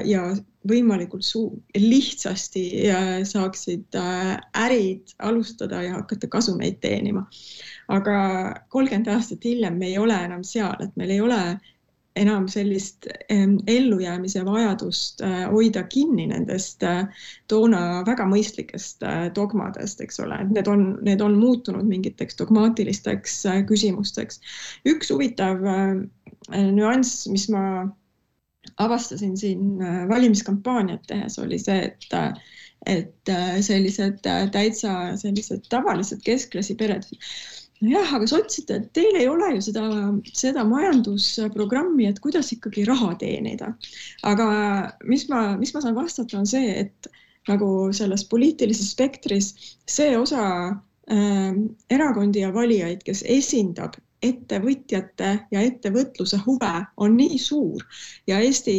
[0.05, 0.23] ja
[0.69, 2.63] võimalikult suu-, lihtsasti
[3.25, 7.25] saaksid ärid alustada ja hakata kasumeid teenima.
[7.91, 8.17] aga
[8.69, 11.41] kolmkümmend aastat hiljem me ei ole enam seal, et meil ei ole
[12.15, 13.07] enam sellist
[13.67, 17.05] ellujäämise vajadust äh, hoida kinni nendest äh,
[17.47, 23.37] toona väga mõistlikest äh, dogmadest, eks ole, et need on, need on muutunud mingiteks dogmaatilisteks
[23.69, 24.41] küsimusteks.
[24.91, 25.63] üks huvitav
[26.51, 27.63] nüanss, mis ma
[28.81, 32.41] avastasin siin valimiskampaaniat tehes, oli see, et
[32.89, 33.29] et
[33.61, 37.05] sellised täitsa sellised tavalised keskklassi pered
[37.81, 39.85] nojah, aga sotside, et teil ei ole ju seda,
[40.37, 43.73] seda majandusprogrammi, et kuidas ikkagi raha teenida.
[44.27, 44.47] aga
[45.09, 47.11] mis ma, mis ma saan vastata, on see, et
[47.49, 49.51] nagu selles poliitilises spektris
[49.89, 51.51] see osa äh,
[51.89, 57.81] erakondi ja valijaid, kes esindab ettevõtjate ja ettevõtluse huve on nii suur
[58.29, 58.75] ja Eesti,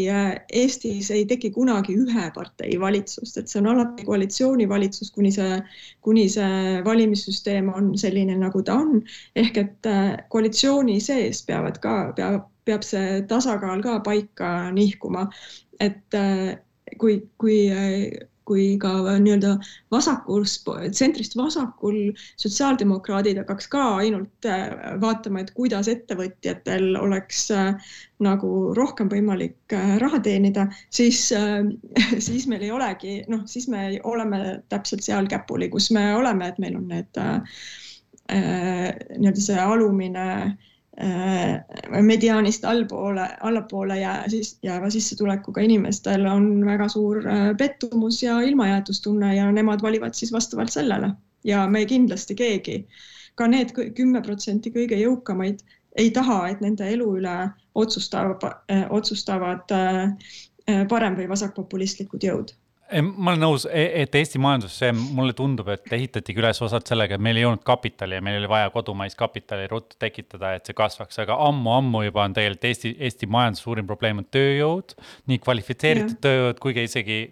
[0.53, 5.59] Eestis ei teki kunagi ühe partei valitsust, et see on alati koalitsioonivalitsus, kuni see,
[6.01, 9.03] kuni see valimissüsteem on selline, nagu ta on.
[9.37, 15.29] ehk et äh, koalitsiooni sees peavad ka, peab, peab see tasakaal ka paika nihkuma.
[15.81, 16.59] et äh,
[16.99, 18.91] kui, kui äh, kui ka
[19.23, 19.53] nii-öelda
[19.93, 20.45] vasakul,
[20.91, 21.99] tsentrist vasakul
[22.41, 29.95] sotsiaaldemokraadid hakkaks ka ainult äh, vaatama, et kuidas ettevõtjatel oleks äh, nagu rohkem võimalik äh,
[30.03, 31.29] raha teenida, siis,
[32.27, 36.61] siis meil ei olegi, noh, siis me oleme täpselt seal käpuli, kus me oleme, et
[36.63, 37.25] meil on need
[38.33, 40.72] nii-öelda see alumine äh, Äh,
[42.03, 49.35] mediaanist allpoole, allapoole ja siis jääva sissetulekuga inimestel on väga suur äh, pettumus ja ilmajäetustunne
[49.37, 51.11] ja nemad valivad siis vastavalt sellele.
[51.45, 52.89] Ja me kindlasti keegi,
[53.35, 55.65] ka need kümme protsenti kõige jõukamaid
[55.97, 57.37] ei taha, et nende elu üle
[57.75, 59.65] otsustab, äh, otsustavad
[60.89, 62.53] parem või vasakpopulistlikud jõud
[63.01, 67.17] ma olen nõus, e-, et Eesti majandus, see mulle tundub, et ehitatigi üles osad sellega,
[67.17, 70.77] et meil ei olnud kapitali ja meil oli vaja kodumaist kapitali ruttu tekitada, et see
[70.77, 74.97] kasvaks, aga ammu-ammu juba on tegelikult Eesti, Eesti majanduse suurim probleem on tööjõud.
[75.31, 77.23] nii kvalifitseeritud tööjõud kui ka isegi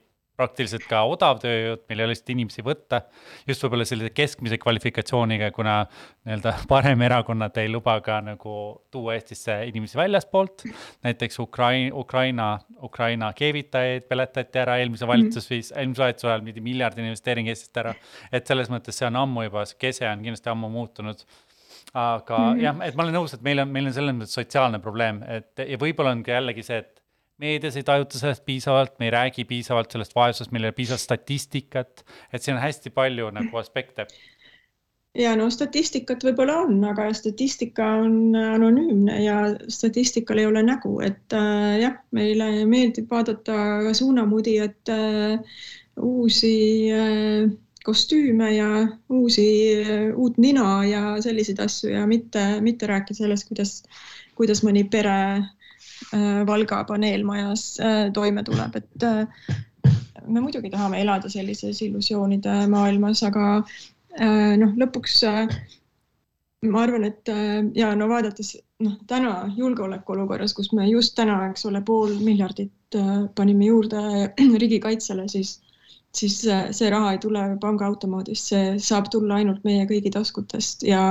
[0.41, 3.03] praktiliselt ka odav tööjõud, meil ei ole lihtsalt inimesi võtta.
[3.49, 8.55] just võib-olla sellise keskmise kvalifikatsiooniga, kuna nii-öelda paremerakonnad ei luba ka nagu
[8.93, 10.65] tuua Eestisse inimesi väljastpoolt.
[11.07, 12.49] näiteks Ukraina, Ukraina,
[12.83, 15.13] Ukraina keevitajaid peletati ära eelmise mhm.
[15.13, 17.95] valitsusviis mm., eelmise valitsuse ajal mingi miljardine investeering Eestist ära.
[18.33, 21.25] et selles mõttes see on ammu juba, see kese on kindlasti ammu muutunud
[21.95, 22.63] aga mm -hmm.
[22.63, 25.59] jah, et ma olen nõus, et meil on, meil on selles mõttes sotsiaalne probleem, et
[25.59, 27.00] ja võib-olla on ka jällegi see, et
[27.41, 31.05] meedias ei tajuta sellest piisavalt, me ei räägi piisavalt sellest vaesusest, meil ei ole piisavalt
[31.07, 34.07] statistikat, et siin on hästi palju nagu aspekte.
[35.19, 41.35] ja no statistikat võib-olla on, aga statistika on anonüümne ja statistikal ei ole nägu, et
[41.35, 43.57] äh, jah, meile meeldib vaadata
[43.89, 45.59] ka suunamudijate äh,
[46.01, 46.55] uusi
[46.95, 47.51] äh,
[47.85, 48.69] kostüüme ja
[49.09, 49.47] uusi,
[49.83, 53.83] äh, uut nina ja selliseid asju ja mitte, mitte rääkida sellest, kuidas,
[54.39, 55.17] kuidas mõni pere
[56.47, 59.51] Valga paneelmajas äh, toime tuleb, et äh,
[60.27, 63.63] me muidugi tahame elada sellises illusioonide maailmas, aga
[64.61, 65.21] noh, lõpuks
[66.67, 67.31] ma arvan, et
[67.79, 72.99] ja no vaadates noh, täna julgeolekuolukorras, kus me just täna, eks ole, pool miljardit
[73.39, 74.03] panime juurde
[74.63, 75.61] riigikaitsele, siis
[76.15, 76.41] siis
[76.77, 81.05] see raha ei tule pangaautomaadist, see saab tulla ainult meie kõigi taskutest ja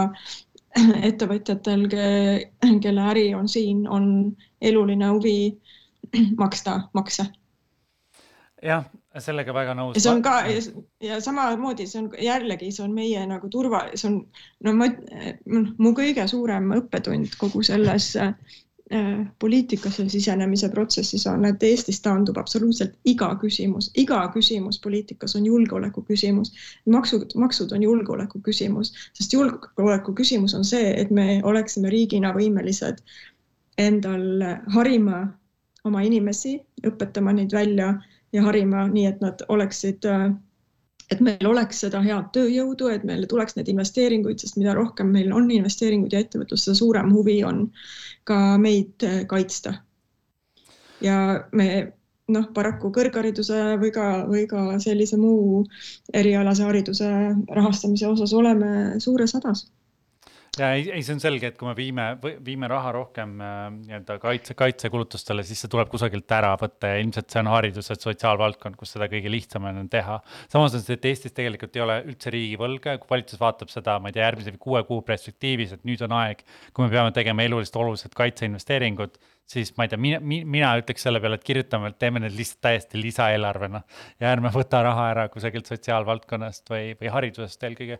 [1.10, 1.88] ettevõtjatel,
[2.84, 4.10] kelle äri on siin, on
[4.62, 5.36] eluline huvi
[6.42, 7.26] maksta makse.
[8.64, 9.96] jah, sellega väga nõus.
[9.96, 10.64] ja see on ka ja,
[11.10, 14.18] ja samamoodi see on jällegi, see on meie nagu turva, see on
[14.66, 14.90] no ma,
[15.78, 18.34] mu kõige suurem õppetund kogu selles äh,
[18.94, 25.46] Äh, poliitikasse sisenemise protsessis on, et Eestis taandub absoluutselt iga küsimus, iga küsimus poliitikas on
[25.46, 26.50] julgeoleku küsimus.
[26.90, 33.04] maksud, maksud on julgeoleku küsimus, sest julgeoleku küsimus on see, et me oleksime riigina võimelised
[33.80, 34.44] endal
[34.76, 35.24] harima
[35.88, 37.94] oma inimesi, õpetama neid välja
[38.36, 40.30] ja harima nii, et nad oleksid äh,
[41.10, 45.32] et meil oleks seda head tööjõudu, et meile tuleks neid investeeringuid, sest mida rohkem meil
[45.34, 47.64] on investeeringuid ja ettevõtlust, seda suurem huvi on
[48.30, 49.80] ka meid äh, kaitsta.
[51.02, 51.16] ja
[51.56, 51.66] me
[52.30, 55.64] noh, paraku kõrghariduse või ka, või ka sellise muu
[56.14, 57.10] erialase hariduse
[57.56, 59.66] rahastamise osas oleme suures hädas
[60.60, 62.06] ja ei, ei, see on selge, et kui me viime,
[62.46, 67.32] viime raha rohkem äh, nii-öelda kaitse, kaitsekulutustele, siis see tuleb kusagilt ära võtta ja ilmselt
[67.32, 70.20] see on haridus, et sotsiaalvaldkond, kus seda kõige lihtsam on teha.
[70.52, 74.12] samas on see, et Eestis tegelikult ei ole üldse riigivõlga, kui valitsus vaatab seda, ma
[74.12, 77.80] ei tea, järgmise kuue kuu perspektiivis, et nüüd on aeg, kui me peame tegema eluliselt
[77.84, 79.20] olulised kaitseinvesteeringud
[79.50, 83.02] siis ma ei tea, mina, mina ütleks selle peale, et kirjutame, teeme need lihtsalt täiesti
[83.02, 83.82] lisaeelarvena.
[84.22, 88.00] ja ärme võta raha ära kusagilt sotsiaalvaldkonnast või, või haridusest eelkõige.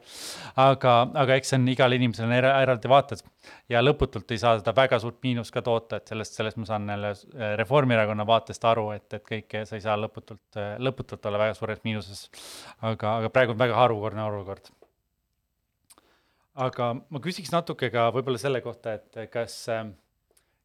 [0.62, 3.24] aga, aga eks see on igal inimesel on era, eraldi vaated
[3.70, 6.90] ja lõputult ei saa seda väga suurt miinust ka toota, et sellest, sellest ma saan
[6.90, 7.14] jälle
[7.58, 12.28] Reformierakonna vaatest aru, et, et kõike sa ei saa lõputult, lõputult olla väga suures miinuses.
[12.82, 14.70] aga, aga praegu on väga harukordne olukord
[16.60, 19.88] aga ma küsiks natuke ka võib-olla selle kohta, et kas äh,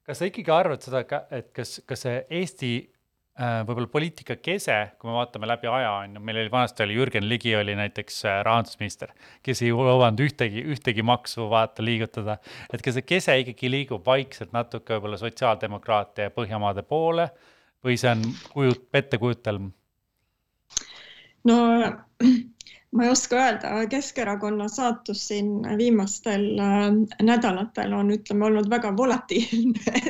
[0.04, 5.08] kas sa ikkagi arvad seda et kas, kas see Eesti äh, võib-olla poliitika kese, kui
[5.08, 8.40] me vaatame läbi aja, on ju, meil oli vanasti oli Jürgen Ligi oli näiteks äh,
[8.46, 9.14] rahandusminister,
[9.44, 12.38] kes ei lubanud ühtegi, ühtegi maksu vaata liigutada.
[12.72, 17.30] et kas see kese ikkagi liigub vaikselt natuke võib-olla sotsiaaldemokraatia ja Põhjamaade poole
[17.84, 19.72] või see on kujut-, pettekujutelm?
[21.48, 21.58] no
[22.94, 26.84] ma ei oska öelda, Keskerakonna saatus siin viimastel äh,
[27.22, 30.02] nädalatel on, ütleme, olnud väga volatiilne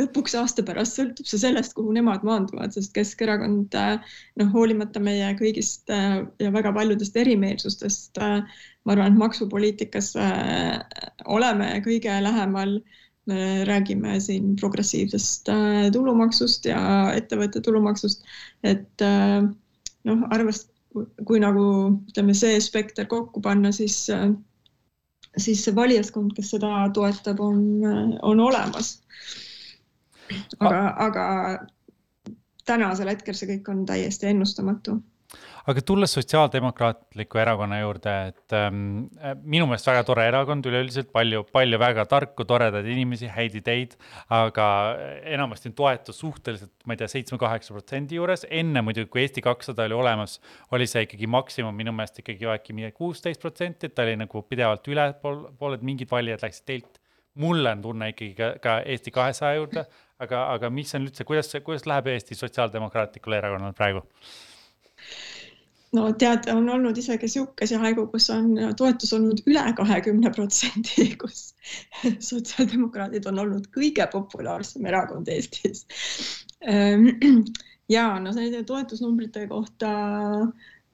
[0.00, 5.30] lõpuks aasta pärast sõltub see sellest, kuhu nemad maanduvad, sest Keskerakond äh, noh, hoolimata meie
[5.40, 10.14] kõigist äh, ja väga paljudest erimeelsustest, ma arvan, et maksupoliitikas
[11.28, 12.80] oleme kõige lähemal.
[13.28, 15.46] me räägime siin progressiivsest
[15.92, 16.80] tulumaksust ja
[17.14, 18.24] ettevõtte tulumaksust,
[18.64, 19.04] et
[20.08, 20.69] noh, arvest-,
[21.26, 21.64] kui nagu
[22.10, 23.98] ütleme, see spekter kokku panna, siis,
[25.36, 27.60] siis see valijaskond, kes seda toetab, on,
[28.22, 28.96] on olemas.
[30.58, 31.24] aga, aga
[32.66, 35.00] tänasel hetkel see kõik on täiesti ennustamatu
[35.68, 39.08] aga tulles Sotsiaaldemokraatliku Erakonna juurde, et ähm,
[39.42, 43.96] minu meelest väga tore erakond üleüldiselt, palju, palju väga tarku, toredaid inimesi, häid ideid,
[44.34, 44.66] aga
[45.34, 49.86] enamasti on toetus suhteliselt, ma ei tea, seitsme-kaheksa protsendi juures, enne muidugi, kui Eesti kakssada
[49.88, 50.38] oli olemas,
[50.76, 54.44] oli see ikkagi maksimum minu meelest ikkagi äkki midagi kuusteist protsenti, et ta oli nagu
[54.48, 56.96] pidevalt ülepool, pool, et mingid valijad läksid teilt.
[57.40, 59.84] mulle on tunne ikkagi ka, ka Eesti kahesaja juurde,
[60.20, 64.02] aga, aga mis on üldse, kuidas, kuidas läheb Eesti Sotsiaaldemokraatlikul Erakonnal praegu?
[65.96, 71.50] No tead, on olnud isegi sihukesi aegu, kus on toetus olnud üle kahekümne protsendi, kus
[72.02, 75.86] sotsiaaldemokraadid on olnud kõige populaarsem erakond Eestis.
[76.60, 77.10] Ehm,
[77.96, 79.90] ja no sellise toetusnumbrite kohta,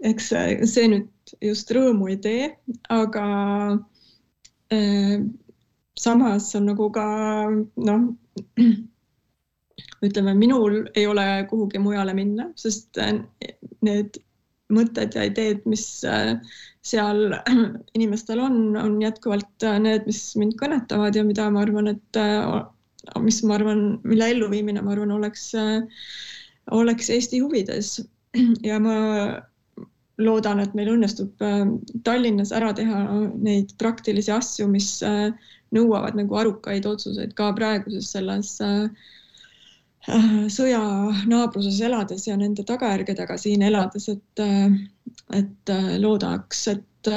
[0.04, 0.32] eks
[0.72, 2.50] see nüüd just rõõmu ei tee,
[2.92, 3.26] aga
[4.72, 5.30] ehm,
[5.96, 7.06] samas on nagu ka
[7.52, 8.12] noh,
[10.06, 12.96] ütleme, minul ei ole kuhugi mujale minna, sest
[13.84, 14.16] need
[14.72, 16.34] mõtted ja ideed, mis äh,
[16.86, 17.36] seal
[17.96, 22.62] inimestel on, on jätkuvalt äh, need, mis mind kõnetavad ja mida ma arvan, et äh,
[23.22, 25.52] mis ma arvan, mille elluviimine, ma arvan, oleks,
[26.74, 28.00] oleks Eesti huvides.
[28.66, 28.96] ja ma
[30.16, 31.42] loodan, et meil õnnestub
[32.04, 33.02] Tallinnas ära teha
[33.36, 34.94] neid praktilisi asju, mis
[35.74, 38.86] nõuavad nagu arukaid otsuseid ka praeguses selles äh,
[40.52, 40.80] sõja
[41.26, 44.74] naabruses elades ja nende tagajärgedega siin elades, et, äh,
[45.34, 47.10] et äh, loodaks, et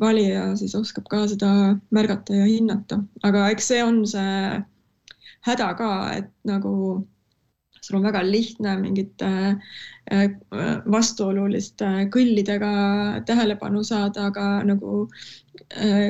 [0.00, 1.50] valija siis oskab ka seda
[1.92, 4.62] märgata ja hinnata, aga eks see on see
[5.44, 6.72] häda ka, et nagu
[7.84, 9.28] sul on väga lihtne mingite
[10.88, 12.72] vastuoluliste kõllidega
[13.28, 15.04] tähelepanu saada, aga nagu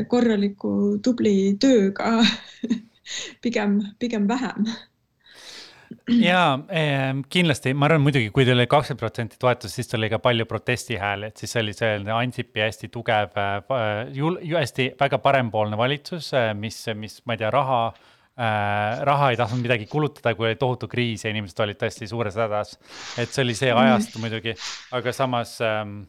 [0.07, 2.21] korraliku tubli tööga
[3.43, 4.71] pigem, pigem vähem
[6.11, 10.21] ja eh, kindlasti, ma arvan muidugi, kui teil oli kakskümmend protsenti toetust, siis tuli ka
[10.23, 14.19] palju protestihääli, et siis oli selline Ansipi hästi tugev äh,,
[14.53, 19.65] hästi väga parempoolne valitsus, äh, mis, mis, ma ei tea, raha äh,, raha ei tahtnud
[19.65, 22.77] midagi kulutada, kui oli tohutu kriis ja inimesed olid tõesti suures hädas.
[23.19, 23.83] et see oli see mhm.
[23.83, 24.55] ajastu muidugi,
[24.95, 26.05] aga samas ähm,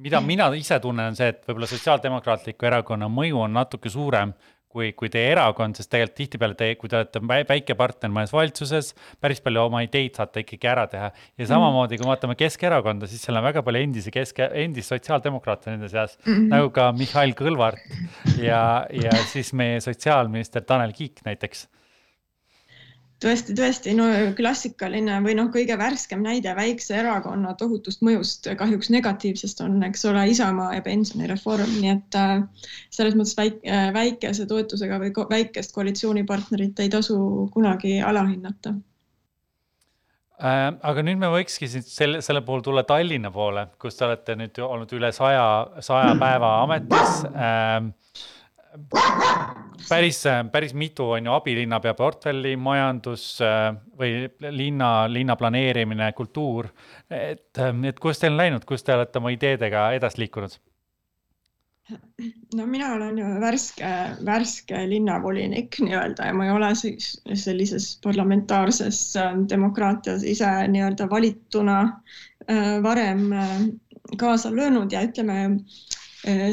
[0.00, 4.32] mida mina ise tunnen, on see, et võib-olla Sotsiaaldemokraatliku Erakonna mõju on natuke suurem
[4.70, 8.92] kui, kui teie erakond, sest tegelikult tihtipeale te, kui te olete väike partner mõnes valitsuses,
[9.22, 11.10] päris palju oma ideid saate ikkagi ära teha.
[11.10, 11.50] ja mhm.
[11.50, 16.16] samamoodi, kui vaatame Keskerakonda, siis seal on väga palju endisi kesk, endisi sotsiaaldemokraate nende seas
[16.22, 16.48] mm, -hmm.
[16.54, 17.82] nagu ka Mihhail Kõlvart
[18.38, 21.66] ja, ja siis meie sotsiaalminister Tanel Kiik näiteks
[23.20, 24.06] tõesti, tõesti, no
[24.36, 30.26] klassikaline või noh, kõige värskem näide väikse erakonna tohutust mõjust, kahjuks negatiivsest on, eks ole,
[30.32, 32.36] Isamaa ja pensionireform, nii et äh,
[32.94, 37.18] selles mõttes väike, äh, väikese toetusega või väikest koalitsioonipartnerit ei tasu
[37.54, 38.74] kunagi alahinnata
[40.40, 40.66] äh,.
[40.80, 44.62] aga nüüd me võikski siit selle, selle puhul tulla Tallinna poole, kus te olete nüüd
[44.64, 45.46] olnud üle saja,
[45.84, 47.90] saja päeva ametis äh,
[49.88, 56.70] päris, päris mitu on ju abilinnapea portfelli, majandus äh, või linna, linna planeerimine, kultuur.
[57.10, 57.58] et,
[57.88, 60.60] et kuidas teil on läinud, kus te olete oma ideedega edasi liikunud?
[62.54, 63.90] no mina olen ju värske,
[64.26, 67.12] värske linnavolinik nii-öelda ja ma ei ole siis
[67.44, 73.56] sellises parlamentaarses äh, demokraatias ise nii-öelda valituna äh, varem äh,
[74.18, 75.60] kaasa löönud ja ütleme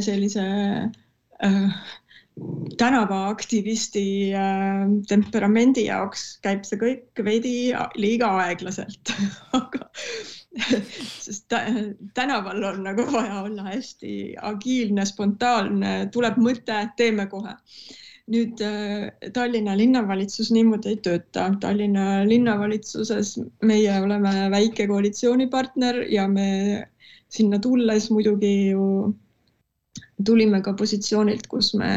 [0.02, 0.44] sellise
[2.78, 4.04] tänavaaktivisti
[5.10, 7.54] temperamendi jaoks käib see kõik veidi
[7.98, 9.14] liiga aeglaselt
[9.60, 9.88] aga
[11.26, 11.54] sest
[12.14, 17.56] tänaval on nagu vaja olla hästi agiilne, spontaanne, tuleb mõte, teeme kohe.
[18.28, 21.46] nüüd äh, Tallinna linnavalitsus niimoodi ei tööta.
[21.62, 26.50] Tallinna linnavalitsuses meie oleme väike koalitsioonipartner ja me
[27.32, 28.84] sinna tulles muidugi ju
[30.26, 31.92] tulime ka positsioonilt, kus me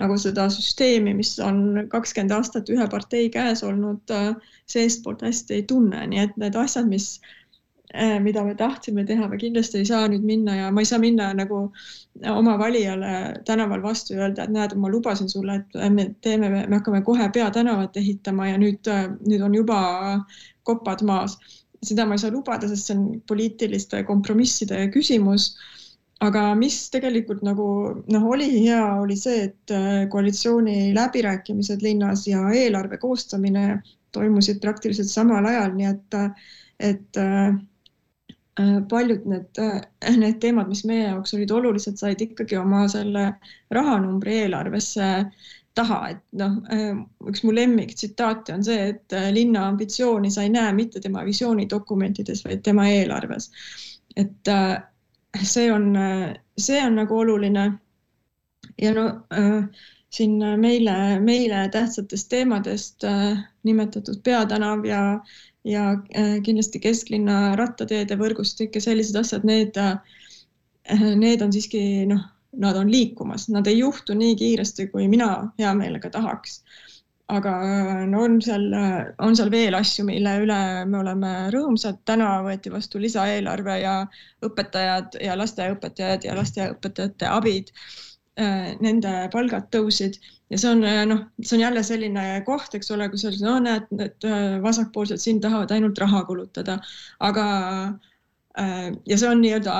[0.00, 4.32] nagu seda süsteemi, mis on kakskümmend aastat ühe partei käes olnud, äh,
[4.72, 7.18] seestpoolt hästi ei tunne, nii et need asjad, mis
[7.94, 10.98] Äh, mida me tahtsime teha, me kindlasti ei saa nüüd minna ja ma ei saa
[10.98, 11.58] minna nagu
[12.30, 16.78] oma valijale tänaval vastu ja öelda, et näed, ma lubasin sulle, et me teeme, me
[16.78, 18.88] hakkame kohe peatänavat ehitama ja nüüd,
[19.28, 19.82] nüüd on juba
[20.64, 21.36] kopad maas.
[21.82, 25.50] seda ma ei saa lubada, sest see on poliitiliste kompromisside küsimus.
[26.22, 27.66] Aga mis tegelikult nagu
[28.14, 35.10] noh, oli hea, oli see, et äh, koalitsiooni läbirääkimised linnas ja eelarve koostamine toimusid praktiliselt
[35.10, 36.18] samal ajal, nii et,
[36.92, 37.54] et äh,
[38.60, 43.22] Äh, paljud need, äh, need teemad, mis meie jaoks olid olulised, said ikkagi oma selle
[43.72, 45.06] rahanumbri eelarvesse
[45.72, 46.90] taha, et noh, äh,
[47.32, 52.60] üks mu lemmiktsitaate on see, et linna ambitsiooni sa ei näe mitte tema visioonidokumentides, vaid
[52.66, 53.48] tema eelarves.
[54.20, 54.52] et
[55.40, 55.92] see on,
[56.58, 57.72] see on nagu oluline.
[58.82, 59.04] ja no
[60.12, 63.04] siin meile, meile tähtsatest teemadest
[63.64, 65.20] nimetatud peatänav ja
[65.64, 72.24] ja äh, kindlasti kesklinna rattateede võrgustik ja sellised asjad, need, äh, need on siiski noh,
[72.62, 76.62] nad on liikumas, nad ei juhtu nii kiiresti, kui mina hea meelega tahaks.
[77.32, 77.52] Aga
[78.10, 78.68] no on seal,
[79.24, 82.02] on seal veel asju, mille üle me oleme rõõmsad.
[82.04, 83.98] täna võeti vastu lisaeelarve ja
[84.44, 87.72] õpetajad ja lasteaiaõpetajad ja lasteaiaõpetajate abid
[88.40, 90.14] Äh, nende palgad tõusid
[90.48, 93.58] ja see on äh, noh, see on jälle selline koht, eks ole, kus öeldakse, no
[93.60, 96.78] näed, need äh, vasakpoolsed siin tahavad ainult raha kulutada,
[97.20, 97.44] aga
[98.56, 99.74] ja see on nii-öelda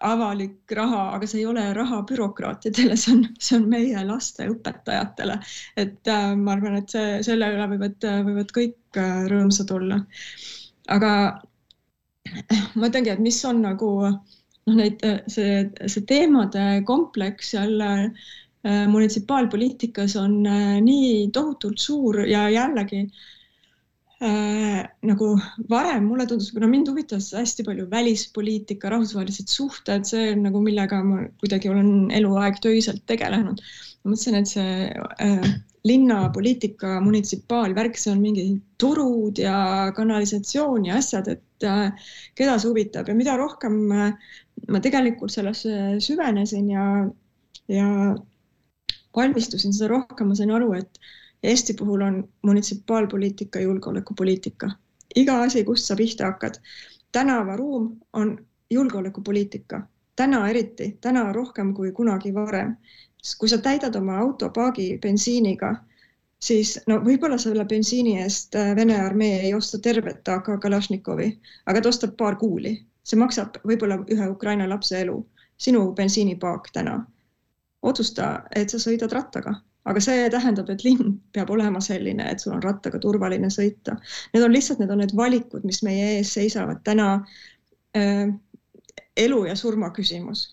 [0.00, 5.38] avalik raha, aga see ei ole raha bürokraatidele, see on, see on meie laste õpetajatele.
[5.76, 10.00] et äh, ma arvan, et see, selle üle võivad, võivad kõik äh, rõõmsad olla.
[10.88, 11.10] aga
[12.78, 18.06] ma ütlengi, et mis on nagu noh, neid, see, see teemade kompleks seal äh,
[18.64, 23.28] munitsipaalpoliitikas on äh, nii tohutult suur ja jällegi äh,
[24.20, 25.26] nagu
[25.70, 30.98] varem mulle tundus, kuna mind huvitas hästi palju välispoliitika, rahvusvahelised suhted, see on nagu, millega
[31.04, 33.62] ma kuidagi olen eluaeg töiselt tegelenud.
[34.04, 34.90] ma mõtlesin, et see
[35.24, 35.48] äh,
[35.88, 38.44] linnapoliitika munitsipaalvärk, see on mingi
[38.80, 44.34] turud ja kanalisatsioon ja asjad, et äh, keda see huvitab ja mida rohkem äh,
[44.68, 46.84] ma tegelikult sellesse süvenesin ja,
[47.72, 47.88] ja
[49.16, 51.00] valmistusin, seda rohkem ma sain aru, et
[51.42, 54.70] Eesti puhul on munitsipaalpoliitika julgeolekupoliitika.
[55.16, 56.54] iga asi, kust sa pihta hakkad.
[57.12, 59.80] tänavaruum on julgeolekupoliitika,
[60.16, 62.76] täna eriti, täna rohkem kui kunagi varem.
[63.38, 65.74] kui sa täidad oma auto paagi bensiiniga,
[66.40, 71.80] siis no võib-olla selle bensiini eest äh, Vene armee ei osta tervet AK Kalašnikovi, aga
[71.80, 75.16] ta ostab paar kuuli see maksab võib-olla ühe Ukraina lapse elu,
[75.58, 77.00] sinu bensiinipaak täna.
[77.82, 78.24] otsusta,
[78.56, 79.54] et sa sõidad rattaga,
[79.88, 83.96] aga see tähendab, et linn peab olema selline, et sul on rattaga turvaline sõita.
[84.34, 87.12] Need on lihtsalt, need on need valikud, mis meie ees seisavad täna
[87.96, 88.28] äh,.
[89.16, 90.48] elu ja surma küsimus.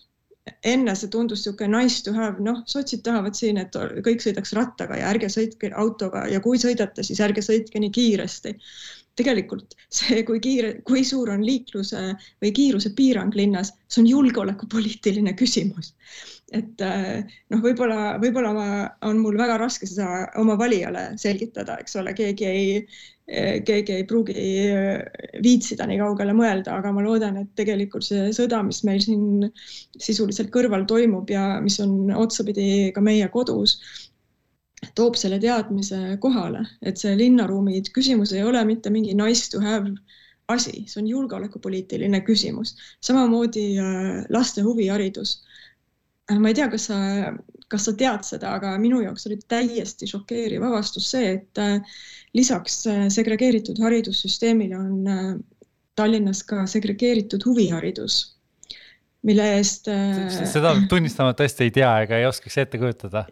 [0.64, 3.74] enne see tundus niisugune nice to have, noh, sotsid tahavad siin, et
[4.06, 8.54] kõik sõidaks rattaga ja ärge sõitke autoga ja kui sõidate, siis ärge sõitke nii kiiresti
[9.18, 12.02] tegelikult see, kui kiire, kui suur on liikluse
[12.42, 15.94] või kiiruse piirang linnas, see on julgeolekupoliitiline küsimus.
[16.54, 18.52] Et eh, noh, võib-olla, võib-olla
[19.04, 22.70] on mul väga raske seda oma valijale selgitada, eks ole, keegi ei,
[23.28, 25.02] eh, keegi ei pruugi eh,
[25.44, 29.48] viitsida nii kaugele mõelda, aga ma loodan, et tegelikult see sõda, mis meil siin
[30.00, 33.78] sisuliselt kõrval toimub ja mis on otsapidi ka meie kodus
[34.94, 39.90] toob selle teadmise kohale, et see linnaruumi küsimus ei ole mitte mingi nice to have
[40.48, 42.76] asi, see on julgeolekupoliitiline küsimus.
[43.04, 45.42] samamoodi äh, laste huviharidus.
[46.30, 46.98] Äh, ma ei tea, kas sa,
[47.68, 52.00] kas sa tead seda, aga minu jaoks oli täiesti šokeeriv avastus see, et äh,
[52.36, 52.82] lisaks
[53.14, 55.44] segregeeritud haridussüsteemile on
[55.98, 58.20] Tallinnas ka segregeeritud huviharidus
[59.26, 63.24] mille eest äh, seda tunnistama tõesti ei tea ega ei oskaks ette kujutada.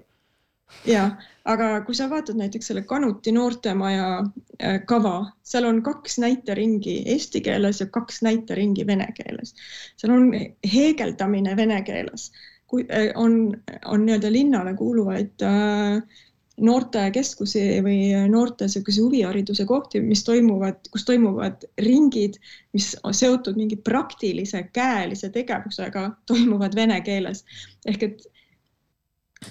[0.88, 1.06] ja,
[1.46, 7.40] aga kui sa vaatad näiteks selle Kanuti noortemaja äh, kava, seal on kaks näiteringi eesti
[7.46, 9.54] keeles ja kaks näiteringi vene keeles.
[9.96, 10.28] seal on
[10.74, 12.55] heegeldamine vene keeles, äh,
[13.14, 13.34] on,
[13.84, 16.02] on nii-öelda linnale kuuluvaid äh,
[16.56, 17.98] noortekeskusi või
[18.30, 22.38] noorte niisuguse huvihariduse kohti, mis toimuvad, kus toimuvad ringid,
[22.72, 27.44] mis seotud mingi praktilise käelise tegevusega, toimuvad vene keeles.
[27.86, 28.26] ehk et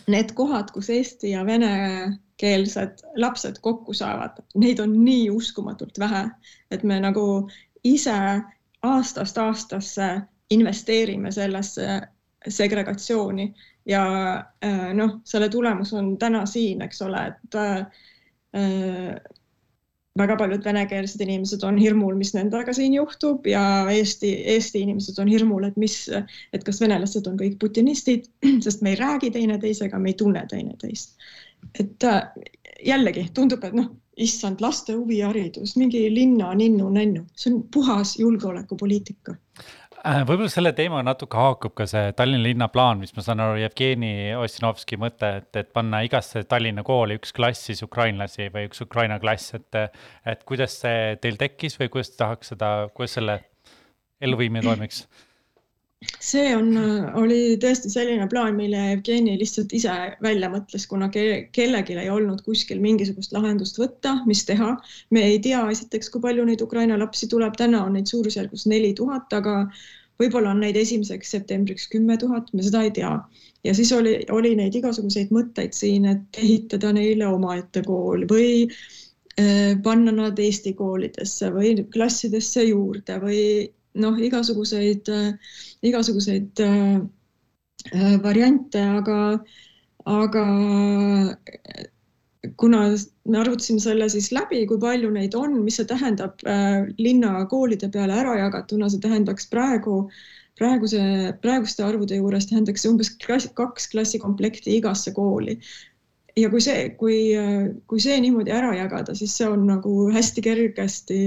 [0.09, 6.25] need kohad, kus eesti ja venekeelsed lapsed kokku saavad, neid on nii uskumatult vähe,
[6.71, 7.49] et me nagu
[7.83, 8.41] ise
[8.81, 10.09] aastast aastasse
[10.49, 12.01] investeerime sellesse
[12.47, 13.47] segregatsiooni
[13.89, 14.03] ja
[14.65, 19.17] äh, noh, selle tulemus on täna siin, eks ole, et äh,
[20.19, 25.31] väga paljud venekeelsed inimesed on hirmul, mis nendega siin juhtub ja Eesti, Eesti inimesed on
[25.31, 25.97] hirmul, et mis,
[26.53, 28.29] et kas venelased on kõik putinistid,
[28.65, 31.17] sest me ei räägi teineteisega, me ei tunne teineteist.
[31.79, 32.21] et äh,
[32.85, 33.89] jällegi tundub, et noh,
[34.21, 39.35] issand, laste huviharidus, mingi linna ninnu-nännu, see on puhas julgeolekupoliitika
[40.05, 44.35] võib-olla selle teemaga natuke haakub ka see Tallinna linna plaan, mis ma saan aru, Jevgeni
[44.37, 49.17] Ossinovski mõte, et, et panna igasse Tallinna kooli üks klass siis ukrainlasi või üks Ukraina
[49.21, 49.81] klass, et.
[50.25, 53.39] et kuidas see teil tekkis või kuidas te tahaks seda, kuidas selle
[54.21, 55.05] elluviimine toimiks?
[56.25, 56.71] See on,
[57.19, 59.93] oli tõesti selline plaan, mille Jevgeni lihtsalt ise
[60.23, 61.25] välja mõtles, kuna ke
[61.55, 64.73] kellelgi ei olnud kuskil mingisugust lahendust võtta, mis teha.
[65.11, 68.93] me ei tea esiteks, kui palju neid Ukraina lapsi tuleb, täna on neid suurusjärgus neli
[68.97, 69.61] tuhat, aga
[70.21, 73.13] võib-olla on neid esimeseks septembriks kümme tuhat, me seda ei tea.
[73.63, 79.73] ja siis oli, oli neid igasuguseid mõtteid siin, et ehitada neile omaette kool või äh,
[79.83, 83.41] panna nad Eesti koolidesse või klassidesse juurde või
[84.01, 85.09] noh, igasuguseid,
[85.85, 89.19] igasuguseid äh, variante, aga,
[90.05, 90.45] aga
[92.61, 92.79] kuna
[93.25, 98.17] me arvutasime selle siis läbi, kui palju neid on, mis see tähendab äh, linnakoolide peale
[98.21, 100.03] ära jagatuna, see tähendaks praegu,
[100.59, 101.01] praeguse,
[101.43, 105.59] praeguste arvude juures tähendaks see umbes klass, kaks klassikomplekti igasse kooli.
[106.35, 107.17] ja kui see, kui,
[107.87, 111.19] kui see niimoodi ära jagada, siis see on nagu hästi kergesti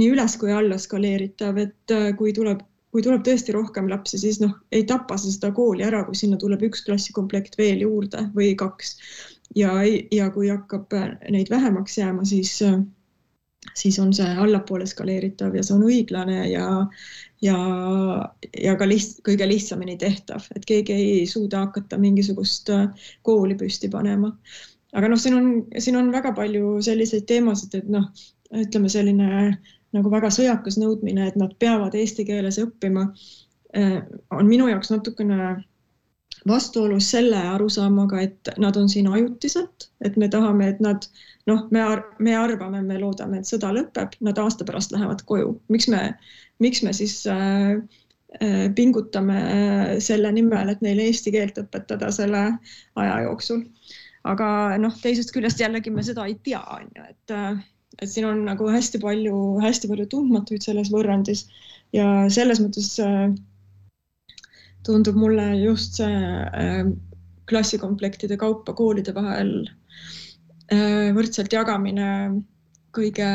[0.00, 2.62] nii üles kui alla skaleeritav, et äh, kui tuleb,
[2.94, 6.38] kui tuleb tõesti rohkem lapsi, siis noh, ei tapa sa seda kooli ära, kui sinna
[6.40, 8.96] tuleb üks klassikomplekt veel juurde või kaks.
[9.54, 9.70] ja,
[10.10, 12.78] ja kui hakkab äh, neid vähemaks jääma, siis, äh,
[13.74, 16.68] siis on see allapoole skaleeritav ja see on õiglane ja,
[17.42, 17.58] ja,
[18.62, 22.70] ja ka liht-, kõige lihtsamini tehtav, et keegi ei suuda hakata mingisugust
[23.22, 24.34] kooli püsti panema
[24.94, 28.06] aga noh, siin on, siin on väga palju selliseid teemasid, et noh,
[28.54, 29.30] ütleme selline
[29.94, 33.06] nagu väga sõjakas nõudmine, et nad peavad eesti keeles õppima,
[33.74, 34.00] eh,
[34.34, 35.54] on minu jaoks natukene
[36.48, 41.06] vastuolus selle arusaamaga, et nad on siin ajutiselt, et me tahame, et nad
[41.48, 41.84] noh, me,
[42.18, 45.54] me arvame, me loodame, et sõda lõpeb, nad aasta pärast lähevad koju.
[45.72, 46.02] miks me,
[46.60, 47.80] miks me siis äh,
[48.74, 49.40] pingutame
[50.02, 52.46] selle nimel, et neile eesti keelt õpetada selle
[52.96, 53.62] aja jooksul?
[54.24, 54.46] aga
[54.80, 57.32] noh, teisest küljest jällegi me seda ei tea, on ju, et
[58.02, 61.46] et siin on nagu hästi palju, hästi palju tundmatuid selles võrrandis.
[61.94, 63.28] Ja selles mõttes äh,
[64.86, 66.82] tundub mulle just see äh,
[67.50, 69.54] klassikomplektide kaupa koolide vahel
[70.72, 72.08] äh, võrdselt jagamine
[72.94, 73.28] kõige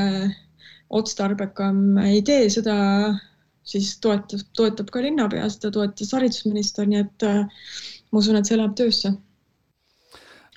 [0.89, 2.75] otstarbekam idee, seda
[3.69, 8.73] siis toetab, toetab ka linnapea, seda toetas haridusminister, nii et ma usun, et see läheb
[8.79, 9.11] töösse.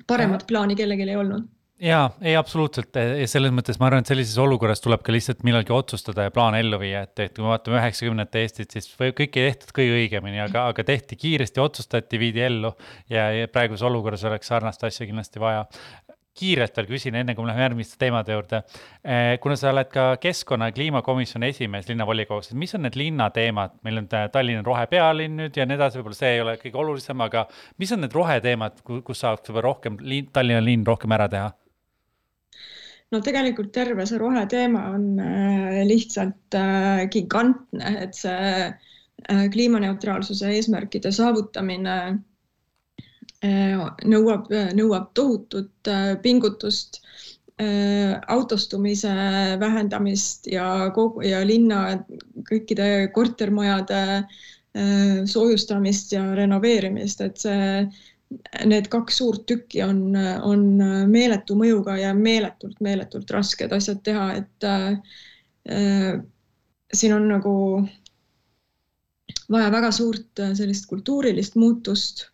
[0.09, 1.45] paremat plaani kellelgi ei olnud
[1.83, 2.97] jaa, ei absoluutselt
[3.31, 6.79] selles mõttes ma arvan, et sellises olukorras tuleb ka lihtsalt millalgi otsustada ja plaan ellu
[6.83, 10.69] viia, et, et kui me vaatame üheksakümnendate Eestit, siis kõik ei tehtud kõige õigemini, aga,
[10.73, 12.73] aga tehti kiiresti, otsustati, viidi ellu
[13.11, 15.67] ja, ja praeguses olukorras oleks sarnast asja kindlasti vaja
[16.39, 18.63] kiirelt veel küsin, enne kui me läheme järgmiste teemade juurde.
[19.05, 23.77] Eh, kuna sa oled ka keskkonna ja kliimakomisjoni esimees linnavolikogus, et mis on need linnateemad,
[23.85, 27.45] meil on Tallinna rohepealinn nüüd ja nii edasi, võib-olla see ei ole kõige olulisem, aga
[27.83, 30.01] mis on need roheteemad, kus saaks võib-olla rohkem,
[30.33, 31.53] Tallinna linn rohkem ära teha?
[33.13, 41.13] No tegelikult terve see roheteema on äh, lihtsalt äh, gigantne, et see äh, kliimaneutraalsuse eesmärkide
[41.15, 41.97] saavutamine
[43.43, 44.45] nõuab,
[44.79, 45.89] nõuab tohutut
[46.23, 47.01] pingutust,
[48.31, 49.11] autostumise
[49.59, 51.81] vähendamist ja kogu ja linna
[52.47, 53.99] kõikide kortermajade
[55.27, 57.67] soojustamist ja renoveerimist, et see
[58.65, 60.65] need kaks suurt tükki on, on
[61.11, 66.21] meeletu mõjuga ja meeletult, meeletult rasked asjad teha, et äh,
[66.93, 67.55] siin on nagu,
[69.53, 72.29] vaja väga suurt äh, sellist kultuurilist muutust.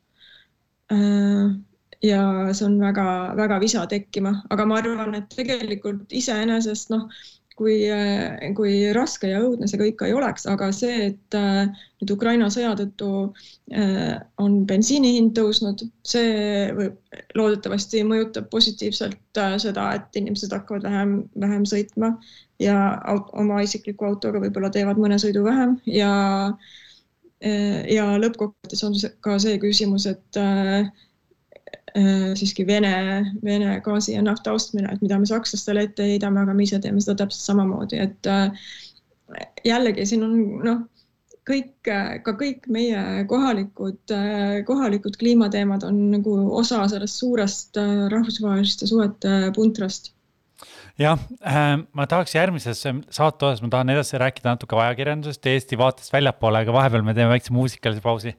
[2.00, 2.20] ja
[2.56, 7.10] see on väga-väga visa tekkima, aga ma arvan, et tegelikult iseenesest noh
[7.58, 7.76] kui,
[8.56, 11.66] kui raske ja õudne see kõik ka ei oleks, aga see, et äh,
[12.00, 13.10] nüüd Ukraina sõja tõttu
[13.74, 16.88] äh, on bensiini hind tõusnud, see
[17.38, 22.14] loodetavasti mõjutab positiivselt äh, seda, et inimesed hakkavad vähem, vähem sõitma
[22.62, 22.76] ja
[23.38, 26.12] oma isikliku autoga võib-olla teevad mõne sõidu vähem ja
[27.38, 30.90] ja lõppkokkuvõttes on ka see küsimus, et Äh,
[32.38, 32.92] siiski Vene,
[33.44, 37.00] Vene gaasi ja nafta ostmine, et mida me sakslastele ette heidame, aga me ise teeme
[37.04, 38.68] seda täpselt samamoodi, et äh,
[39.66, 40.82] jällegi siin on noh,
[41.48, 47.80] kõik, ka kõik meie kohalikud, äh, kohalikud kliimateemad on nagu osa sellest suurest
[48.12, 50.12] rahvusvaheliste suhete puntrast.
[50.98, 56.12] Jah äh,, ma tahaks järgmises saate osas, ma tahan edasi rääkida natuke ajakirjandusest Eesti vaatest
[56.12, 58.34] väljapoole, aga vahepeal me teeme väikse muusikalise pausi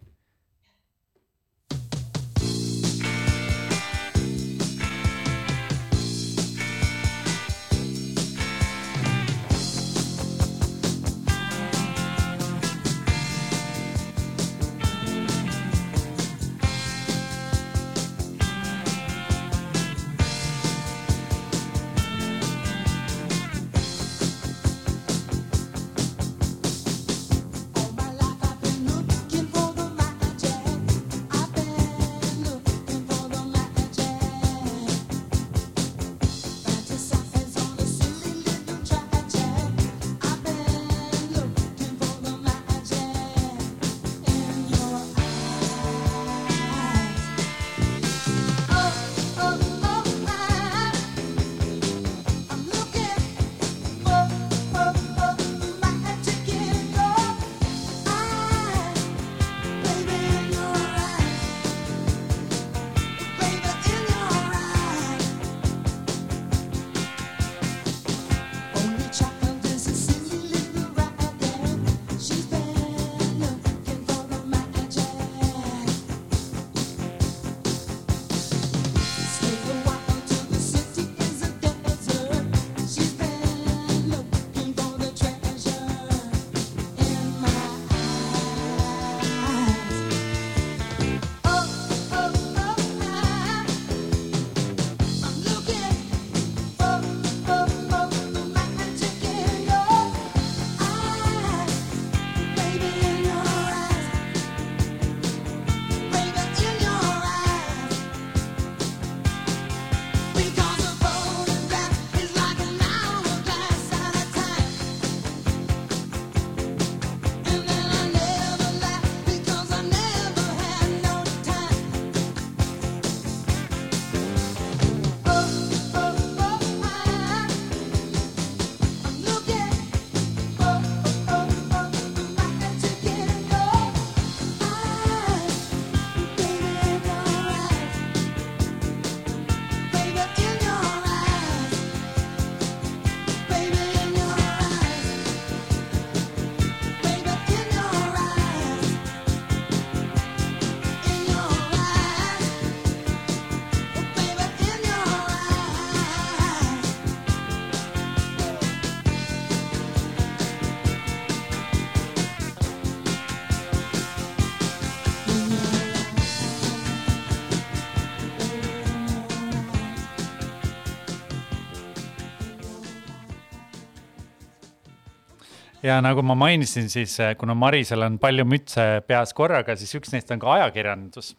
[175.84, 180.12] ja nagu ma mainisin, siis eh, kuna Marisel on palju mütse peas korraga, siis üks
[180.14, 181.36] neist on ka ajakirjandus.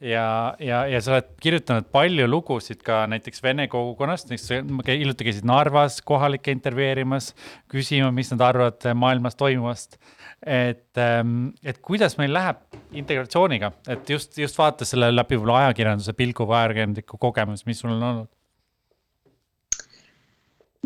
[0.00, 5.48] ja, ja, ja sa oled kirjutanud palju lugusid ka näiteks vene kogukonnast, näiteks hiljuti käisid
[5.48, 7.34] Narvas kohalikke intervjueerimas,
[7.72, 9.98] küsima, mis nad arvavad maailmas toimuvast.
[10.40, 12.62] et, ehm, et kuidas meil läheb
[12.96, 17.92] integratsiooniga, et just, just vaata selle läbi võib-olla ajakirjanduse pilgu või ajakirjandusliku kogemus, mis sul
[17.92, 18.30] on olnud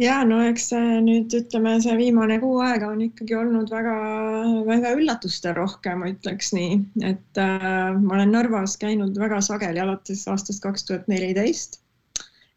[0.01, 0.71] ja no eks
[1.05, 6.81] nüüd ütleme, see viimane kuu aega on ikkagi olnud väga-väga üllatusterohke, ma ütleks nii,
[7.13, 11.81] et äh, ma olen Narvas käinud väga sageli alates aastast kaks tuhat neliteist,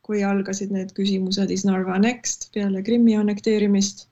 [0.08, 4.08] kui algasid need küsimused Is Narva Next peale Krimmi annekteerimist.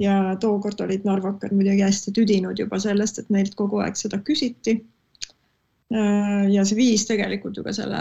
[0.00, 4.80] Ja tookord olid narvakad muidugi hästi tüdinud juba sellest, et neilt kogu aeg seda küsiti
[5.94, 7.98] ja see viis tegelikult ju ka selle,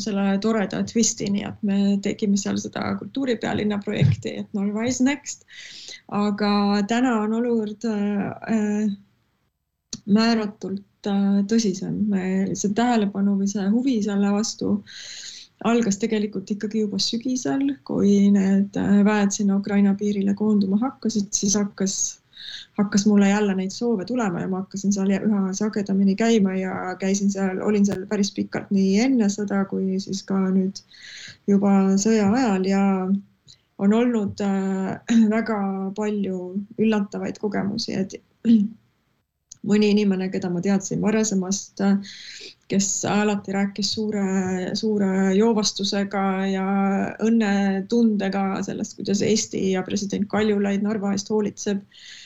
[0.00, 5.46] selle toreda twistini, et me tegime seal seda kultuuripealinna projekti, et Narva is next.
[6.12, 8.90] aga täna on olukord äh,
[10.04, 10.84] määratult
[11.48, 11.96] tõsisem.
[12.56, 14.78] see tähelepanu või see huvi selle vastu
[15.64, 21.96] algas tegelikult ikkagi juba sügisel, kui need väed sinna Ukraina piirile koonduma hakkasid, siis hakkas
[22.78, 27.30] hakkas mulle jälle neid soove tulema ja ma hakkasin seal üha sagedamini käima ja käisin
[27.30, 30.82] seal, olin seal päris pikalt nii enne sõda kui siis ka nüüd
[31.46, 32.82] juba sõja ajal ja
[33.78, 34.96] on olnud äh,
[35.36, 35.58] väga
[35.96, 36.40] palju
[36.78, 38.18] üllatavaid kogemusi, et
[39.70, 41.80] mõni inimene, keda ma teadsin varasemast,
[42.68, 44.26] kes alati rääkis suure,
[44.76, 46.66] suure joovastusega ja
[47.24, 52.23] õnnetundega sellest, kuidas Eesti ja president Kaljulaid Narva eest hoolitseb Äh,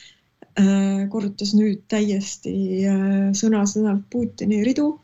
[1.09, 2.53] korrutas nüüd täiesti
[2.87, 4.99] äh, sõna-sõnalt Putini ridu.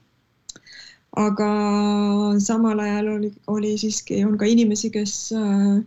[1.16, 1.50] aga
[2.44, 5.78] samal ajal oli, oli siiski, on ka inimesi, kes äh,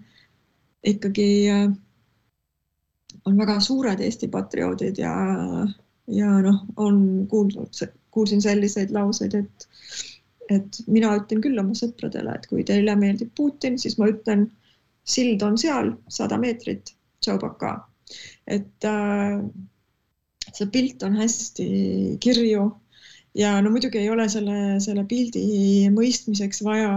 [0.89, 1.29] ikkagi
[3.29, 5.13] on väga suured Eesti patrioodid ja,
[6.09, 7.77] ja noh, on kuulnud,
[8.11, 9.69] kuulsin selliseid lauseid, et,
[10.49, 14.49] et mina ütlen küll oma sõpradele, et kui teile meeldib Putin, siis ma ütlen,
[15.05, 17.88] sild on seal sada meetrit, tšau, pakaa
[18.47, 19.41] et äh,
[20.55, 21.69] see pilt on hästi
[22.23, 22.65] kirju
[23.39, 25.45] ja no muidugi ei ole selle, selle pildi
[25.95, 26.93] mõistmiseks vaja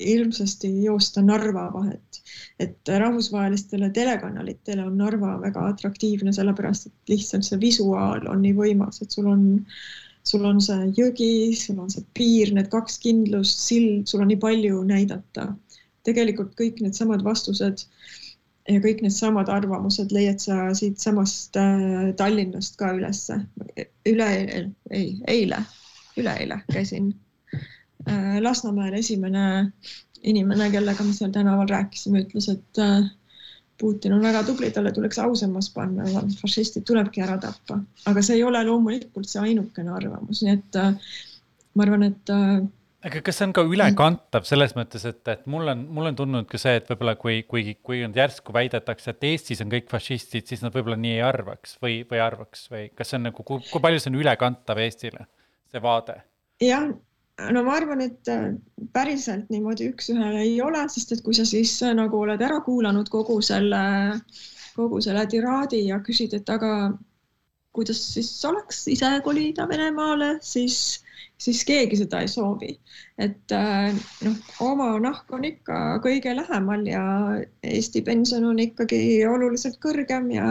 [0.00, 2.20] hirmsasti joosta Narva vahet,
[2.58, 8.98] et rahvusvahelistele telekanalitele on Narva väga atraktiivne, sellepärast et lihtsalt see visuaal on nii võimas,
[9.02, 9.44] et sul on,
[10.26, 14.42] sul on see jõgi, sul on see piir, need kaks kindlust, sild, sul on nii
[14.42, 15.52] palju näidata.
[16.06, 18.25] tegelikult kõik needsamad vastused äh,
[18.68, 23.38] ja kõik needsamad arvamused leiad sa siitsamast äh, Tallinnast ka ülesse.
[24.06, 25.60] üleeile, ei, eile,
[26.16, 27.12] üleeile käisin
[28.08, 29.72] äh, Lasnamäel esimene
[30.22, 33.06] inimene, kellega me seal tänaval rääkisime, ütles, et äh,
[33.80, 36.06] Putin on väga tubli, talle tuleks ausammas panna,
[36.40, 37.76] fašistid tulebki ära tappa,
[38.08, 40.78] aga see ei ole loomulikult see ainukene arvamus, nii et
[41.76, 42.32] ma arvan, et
[43.06, 46.48] aga kas see on ka ülekantav selles mõttes, et, et mul on, mul on tundunud
[46.50, 50.46] ka see, et võib-olla kui, kui, kui nüüd järsku väidetakse, et Eestis on kõik fašistid,
[50.48, 53.62] siis nad võib-olla nii ei arvaks või, või arvaks või kas see on nagu, kui,
[53.70, 55.28] kui palju see on ülekantav Eestile,
[55.72, 56.18] see vaade?
[56.64, 56.88] jah,
[57.52, 58.50] no ma arvan, et äh,
[58.96, 63.10] päriselt niimoodi üks-ühele ei ole, sest et kui sa siis äh, nagu oled ära kuulanud
[63.12, 63.82] kogu selle,
[64.76, 66.72] kogu selle tiraadi ja küsid, et aga
[67.76, 71.04] kuidas siis oleks ise kolida Venemaale, siis
[71.38, 72.76] siis keegi seda ei soovi.
[73.18, 77.02] et äh, noh, oma nahk on ikka kõige lähemal ja
[77.64, 80.46] Eesti pension on ikkagi oluliselt kõrgem ja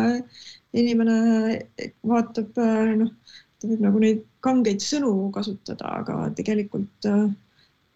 [0.75, 1.59] inimene
[2.05, 3.11] vaatab, äh, noh,
[3.59, 7.27] ta võib nagu neid kangeid sõnu kasutada, aga tegelikult äh,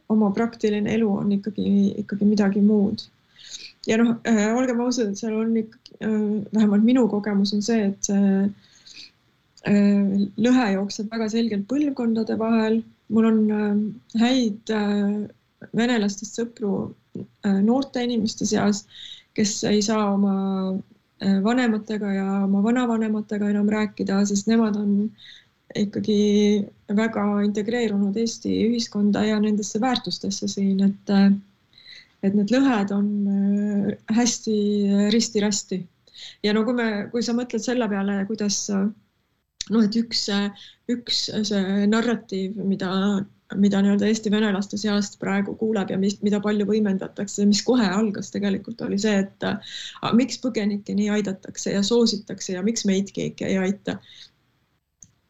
[0.09, 1.69] oma praktiline elu on ikkagi,
[2.03, 3.05] ikkagi midagi muud.
[3.87, 4.17] ja noh,
[4.57, 5.99] olgem ausad, seal on ikkagi,
[6.53, 8.49] vähemalt minu kogemus on see, et see
[9.67, 12.83] lõhe jookseb väga selgelt põlvkondade vahel.
[13.09, 15.27] mul on äh, häid äh,
[15.75, 16.93] venelastest sõpru
[17.43, 18.85] noorte inimeste seas,
[19.33, 20.77] kes ei saa oma
[21.19, 25.09] vanematega ja oma vanavanematega enam rääkida, sest nemad on
[25.75, 31.11] ikkagi väga integreerunud Eesti ühiskonda ja nendesse väärtustesse siin, et
[32.23, 33.09] et need lõhed on
[34.15, 34.55] hästi
[35.11, 35.81] risti-rästi.
[36.43, 38.63] ja no kui me, kui sa mõtled selle peale, kuidas
[39.73, 40.27] noh, et üks,
[40.91, 42.89] üks see narratiiv, mida,
[43.59, 48.31] mida nii-öelda Eesti venelaste seast praegu kuuleb ja mis, mida palju võimendatakse, mis kohe algas
[48.35, 49.55] tegelikult oli see, et a,
[50.17, 53.99] miks põgenikke nii aidatakse ja soositakse ja miks meid keegi ei aita.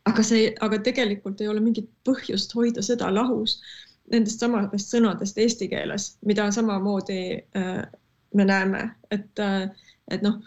[0.10, 3.60] aga see, aga tegelikult ei ole mingit põhjust hoida seda lahus
[4.10, 7.20] nendest samadest sõnadest eesti keeles, mida samamoodi
[7.58, 7.84] äh,
[8.34, 9.70] me näeme, et äh,,
[10.10, 10.40] et noh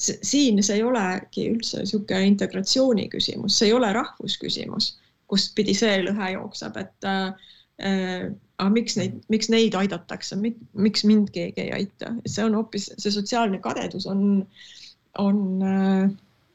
[0.00, 4.94] siin see ei olegi üldse niisugune integratsiooni küsimus, see ei ole rahvusküsimus,
[5.30, 8.30] kust pidi see lõhe jookseb, et äh,
[8.60, 13.12] aga miks neid, miks neid aidatakse, miks mind keegi ei aita, see on hoopis see
[13.14, 14.24] sotsiaalne kadedus on,
[15.20, 16.10] on äh,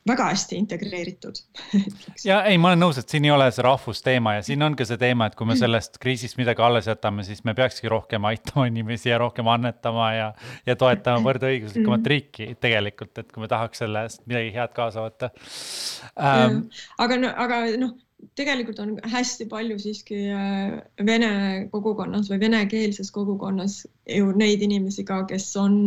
[0.10, 1.40] väga hästi integreeritud
[2.30, 4.88] ja ei, ma olen nõus, et siin ei ole see rahvusteema ja siin on ka
[4.88, 8.68] see teema, et kui me sellest kriisist midagi alles jätame, siis me peakski rohkem aitama
[8.72, 10.32] inimesi ja rohkem annetama ja,
[10.68, 12.12] ja toetama võrdõiguslikumat mm.
[12.14, 15.32] riiki tegelikult, et kui me tahaks sellest midagi head kaasa võtta
[16.22, 16.66] ähm,.
[17.02, 17.96] aga no, aga noh,
[18.38, 20.76] tegelikult on hästi palju siiski äh,
[21.08, 21.30] vene
[21.72, 25.78] kogukonnas või venekeelses kogukonnas ju neid inimesi ka, kes on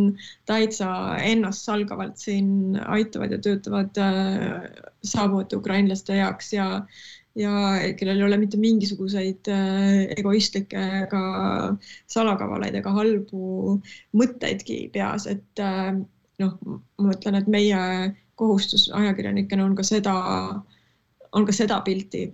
[0.49, 0.89] täitsa
[1.25, 4.69] ennastsalgavalt siin aitavad ja töötavad äh,
[5.03, 6.69] saabuvate ukrainlaste heaks ja
[7.39, 7.51] ja
[7.95, 11.21] kellel ei ole mitte mingisuguseid äh, egoistlikke ega
[12.09, 13.77] salakavalaid ega halbu
[14.17, 15.61] mõtteidki peas, et
[16.41, 17.83] noh, ma mõtlen, et meie
[18.39, 20.15] kohustus ajakirjanikena on ka seda
[21.35, 22.27] on ka seda pilti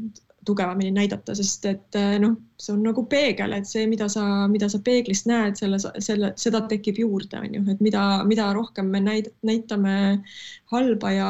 [0.46, 4.80] tugevamini näidata, sest et noh, see on nagu peegel, et see, mida sa, mida sa
[4.86, 9.32] peeglist näed, selle, selle, seda tekib juurde, on ju, et mida, mida rohkem me näid,
[9.48, 9.96] näitame
[10.74, 11.30] halba ja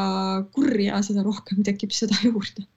[0.55, 2.67] kurja, seda rohkem tekib seda juurde.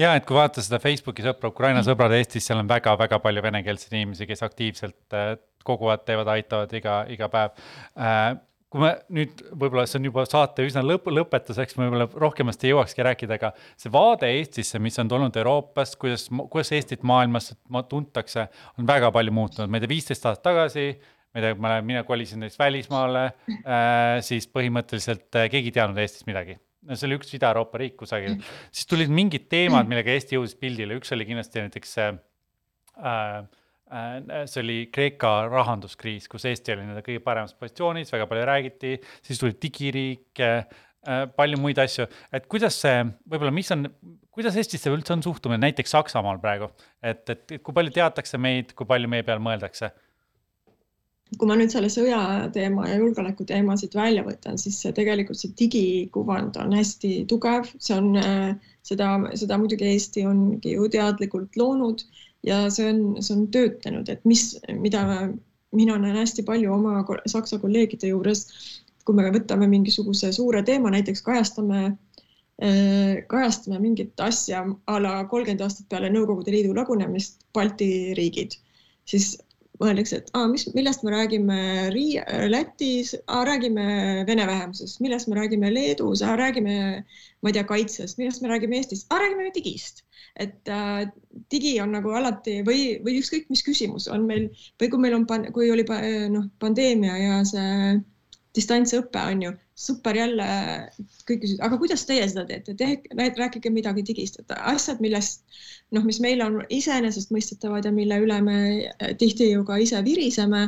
[0.00, 3.98] Ja et kui vaadata seda Facebooki sõpra, Ukraina sõbrad Eestis, seal on väga-väga palju venekeelseid
[3.98, 5.18] inimesi, kes aktiivselt
[5.66, 7.58] koguvad, teevad, aitavad iga, iga päev.
[7.98, 8.30] Äh,
[8.70, 12.70] kui me nüüd võib-olla see on juba saate üsna lõpp, lõpetuseks, me võib-olla rohkemast ei
[12.70, 13.50] jõuakski rääkida, aga
[13.80, 17.50] see vaade Eestisse, mis on tulnud Euroopast, kuidas, kuidas Eestit maailmas
[17.90, 18.46] tuntakse,
[18.78, 20.86] on väga palju muutunud, ma ei tea, viisteist aastat tagasi,
[21.34, 25.98] ma ei tea, ma, mina kolisin näiteks välismaale äh,, siis põhimõtteliselt äh, keegi ei teadnud
[26.02, 26.60] Eestist midagi.
[26.86, 28.38] No see oli üks Ida-Euroopa riik kusagil,
[28.72, 33.42] siis tulid mingid teemad, millega Eesti jõudis pildile, üks oli kindlasti näiteks äh,
[33.90, 38.92] see oli Kreeka rahanduskriis, kus Eesti oli nii-öelda kõige paremas positsioonis, väga palju räägiti,
[39.26, 43.88] siis tuli digiriik, äh, palju muid asju, et kuidas see, võib-olla, mis on,
[44.30, 46.70] kuidas Eestisse üldse on suhtumine näiteks Saksamaal praegu,
[47.02, 49.92] et, et kui palju teatakse meid, kui palju meie peal mõeldakse?
[51.38, 55.52] kui ma nüüd selle sõja teema ja julgeoleku teema siit välja võtan, siis tegelikult see
[55.60, 62.02] digikuvand on hästi tugev, see on äh, seda, seda muidugi Eesti ongi ju teadlikult loonud
[62.46, 65.02] ja see on, see on töötanud, et mis, mida
[65.76, 68.46] mina näen hästi palju oma saksa kolleegide juures,
[69.04, 75.62] kui me võtame mingisuguse suure teema, näiteks kajastame äh, kajastame mingit asja a la kolmkümmend
[75.64, 78.58] aastat peale Nõukogude Liidu lagunemist Balti riigid,
[79.08, 79.36] siis
[79.80, 81.56] mõeldakse, et aa, mis, millest me räägime
[81.94, 83.14] Riia, Lätis,
[83.48, 83.86] räägime
[84.28, 86.76] vene vähemusest, millest me räägime Leedus, räägime,
[87.40, 90.04] ma ei tea, kaitsest, millest me räägime Eestis, räägime digist.
[90.40, 91.08] Et äh,
[91.52, 94.46] digi on nagu alati või, või ükskõik, mis küsimus on meil
[94.80, 95.26] või kui meil on,
[95.56, 95.84] kui oli
[96.30, 97.98] noh, pandeemia ja see
[98.56, 100.46] distantsõpe on ju super jälle
[101.28, 105.44] kõik küsisid, aga kuidas teie seda teete, tehke, rääkige midagi digist, et asjad, millest
[105.96, 110.66] noh, mis meile on iseenesestmõistetavad ja mille üle me äh, tihti ju ka ise viriseme,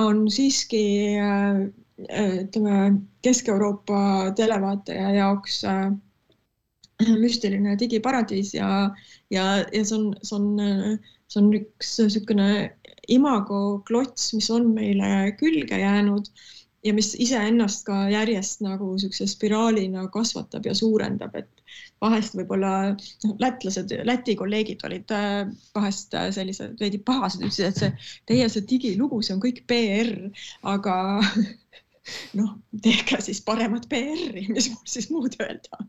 [0.00, 0.82] on siiski
[1.20, 1.60] äh,
[1.98, 2.80] ütleme
[3.26, 5.64] Kesk-Euroopa televaataja jaoks
[7.22, 8.68] müstiline digiparadiis ja,
[9.34, 12.48] ja, ja see on, see on, see on üks niisugune
[13.08, 16.30] imago klots, mis on meile külge jäänud
[16.84, 21.62] ja mis iseennast ka järjest nagu niisuguse spiraalina kasvatab ja suurendab, et
[22.02, 27.82] vahest võib-olla noh, lätlased, Läti kolleegid olid äh, vahest äh, sellised veidi pahased, ütlesid, et
[27.82, 30.14] see teie see digilugu, see on kõik PR,
[30.70, 30.96] aga
[32.38, 32.54] noh,
[32.84, 35.82] tehke siis paremat PR-i, mis mul siis muud öelda.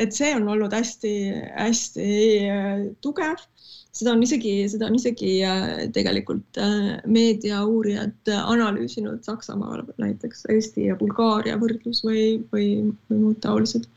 [0.00, 2.08] Et see on olnud hästi-hästi
[2.48, 3.44] äh, tugev
[3.92, 10.96] seda on isegi, seda on isegi äh, tegelikult äh, meediauurijad analüüsinud Saksamaal näiteks Eesti ja
[10.96, 12.68] Bulgaaria võrdlus või, või,
[13.10, 13.88] või muud taolised.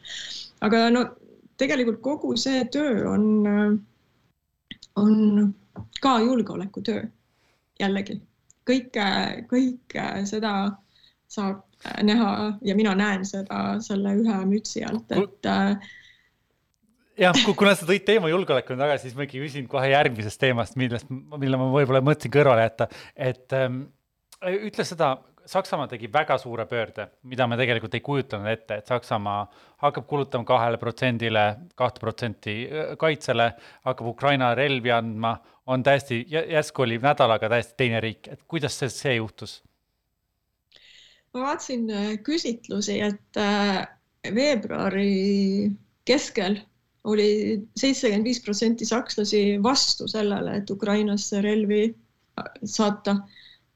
[0.65, 1.05] aga no
[1.57, 3.27] tegelikult kogu see töö on,
[4.99, 5.53] on
[6.01, 7.03] ka julgeolekutöö
[7.79, 8.19] jällegi
[8.67, 9.05] kõike,
[9.49, 10.55] kõike seda
[11.31, 11.63] saab
[12.03, 12.31] näha
[12.65, 15.75] ja mina näen seda selle ühe mütsi alt, et äh,
[17.19, 21.09] jah, kuna sa tõid teema julgeoleku tagasi, siis ma ikkagi küsin kohe järgmisest teemast, millest,
[21.11, 23.85] mille ma võib-olla mõtlesin kõrvale jätta, et ähm,
[24.43, 29.43] ütle seda, Saksamaa tegi väga suure pöörde, mida me tegelikult ei kujutanud ette, et Saksamaa
[29.83, 31.43] hakkab kulutama kahele protsendile,
[31.77, 33.51] kahte protsenti äh, kaitsele,
[33.85, 35.35] hakkab Ukraina relvi andma,
[35.69, 39.59] on täiesti, järsku oli nädalaga täiesti teine riik, et kuidas see, see juhtus?
[41.35, 43.83] ma vaatasin äh, küsitlusi, et äh,
[44.33, 45.69] veebruari
[46.07, 46.61] keskel
[47.05, 47.29] oli
[47.77, 53.19] seitsekümmend viis protsenti sakslasi vastu sellele, et Ukrainasse relvi äh, saata.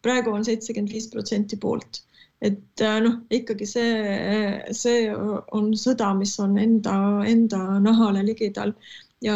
[0.01, 1.97] praegu on seitsekümmend viis protsenti poolt,
[2.41, 6.93] et noh, ikkagi see, see on sõda, mis on enda,
[7.27, 8.71] enda nahale ligidal.
[9.19, 9.35] Ja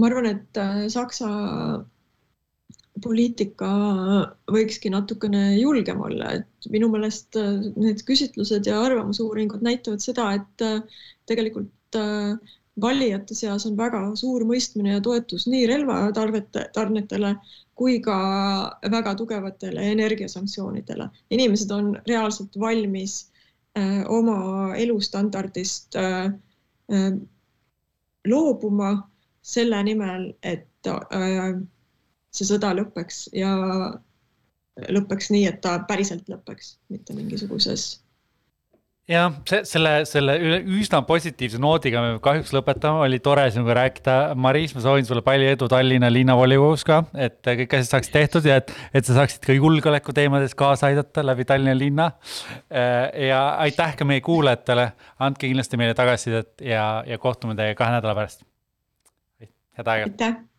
[0.00, 1.28] ma arvan, et Saksa
[3.02, 3.68] poliitika
[4.52, 10.64] võikski natukene julgem olla, et minu meelest äh, need küsitlused ja arvamusuuringud näitavad seda, et
[10.64, 17.34] äh, tegelikult äh, valijate seas on väga suur mõistmine ja toetus nii relvatarvete, tarnetele
[17.76, 18.16] kui ka
[18.90, 21.08] väga tugevatele energiasanktsioonidele.
[21.30, 23.30] inimesed on reaalselt valmis
[23.78, 26.24] äh, oma elustandardist äh,
[26.92, 27.12] äh,
[28.26, 29.08] loobuma
[29.42, 31.60] selle nimel, et äh,
[32.34, 33.52] see sõda lõpeks ja
[34.92, 37.86] lõpeks nii, et ta päriselt lõpeks, mitte mingisuguses
[39.10, 40.34] jah, see, selle, selle
[40.78, 44.16] üsna positiivse noodiga me kahjuks lõpetame, oli tore sinuga rääkida.
[44.42, 48.58] Maris, ma soovin sulle palju edu Tallinna linnavolikogus ka, et kõik asjad saaksid tehtud ja
[48.62, 52.10] et, et sa saaksid ka julgeoleku teemades kaasa aidata läbi Tallinna linna.
[53.28, 54.90] ja aitäh ka meie kuulajatele,
[55.22, 58.44] andke kindlasti meile tagasisidet ja, ja kohtume teiega kahe nädala pärast.
[59.78, 60.10] head aega.
[60.10, 60.55] aitäh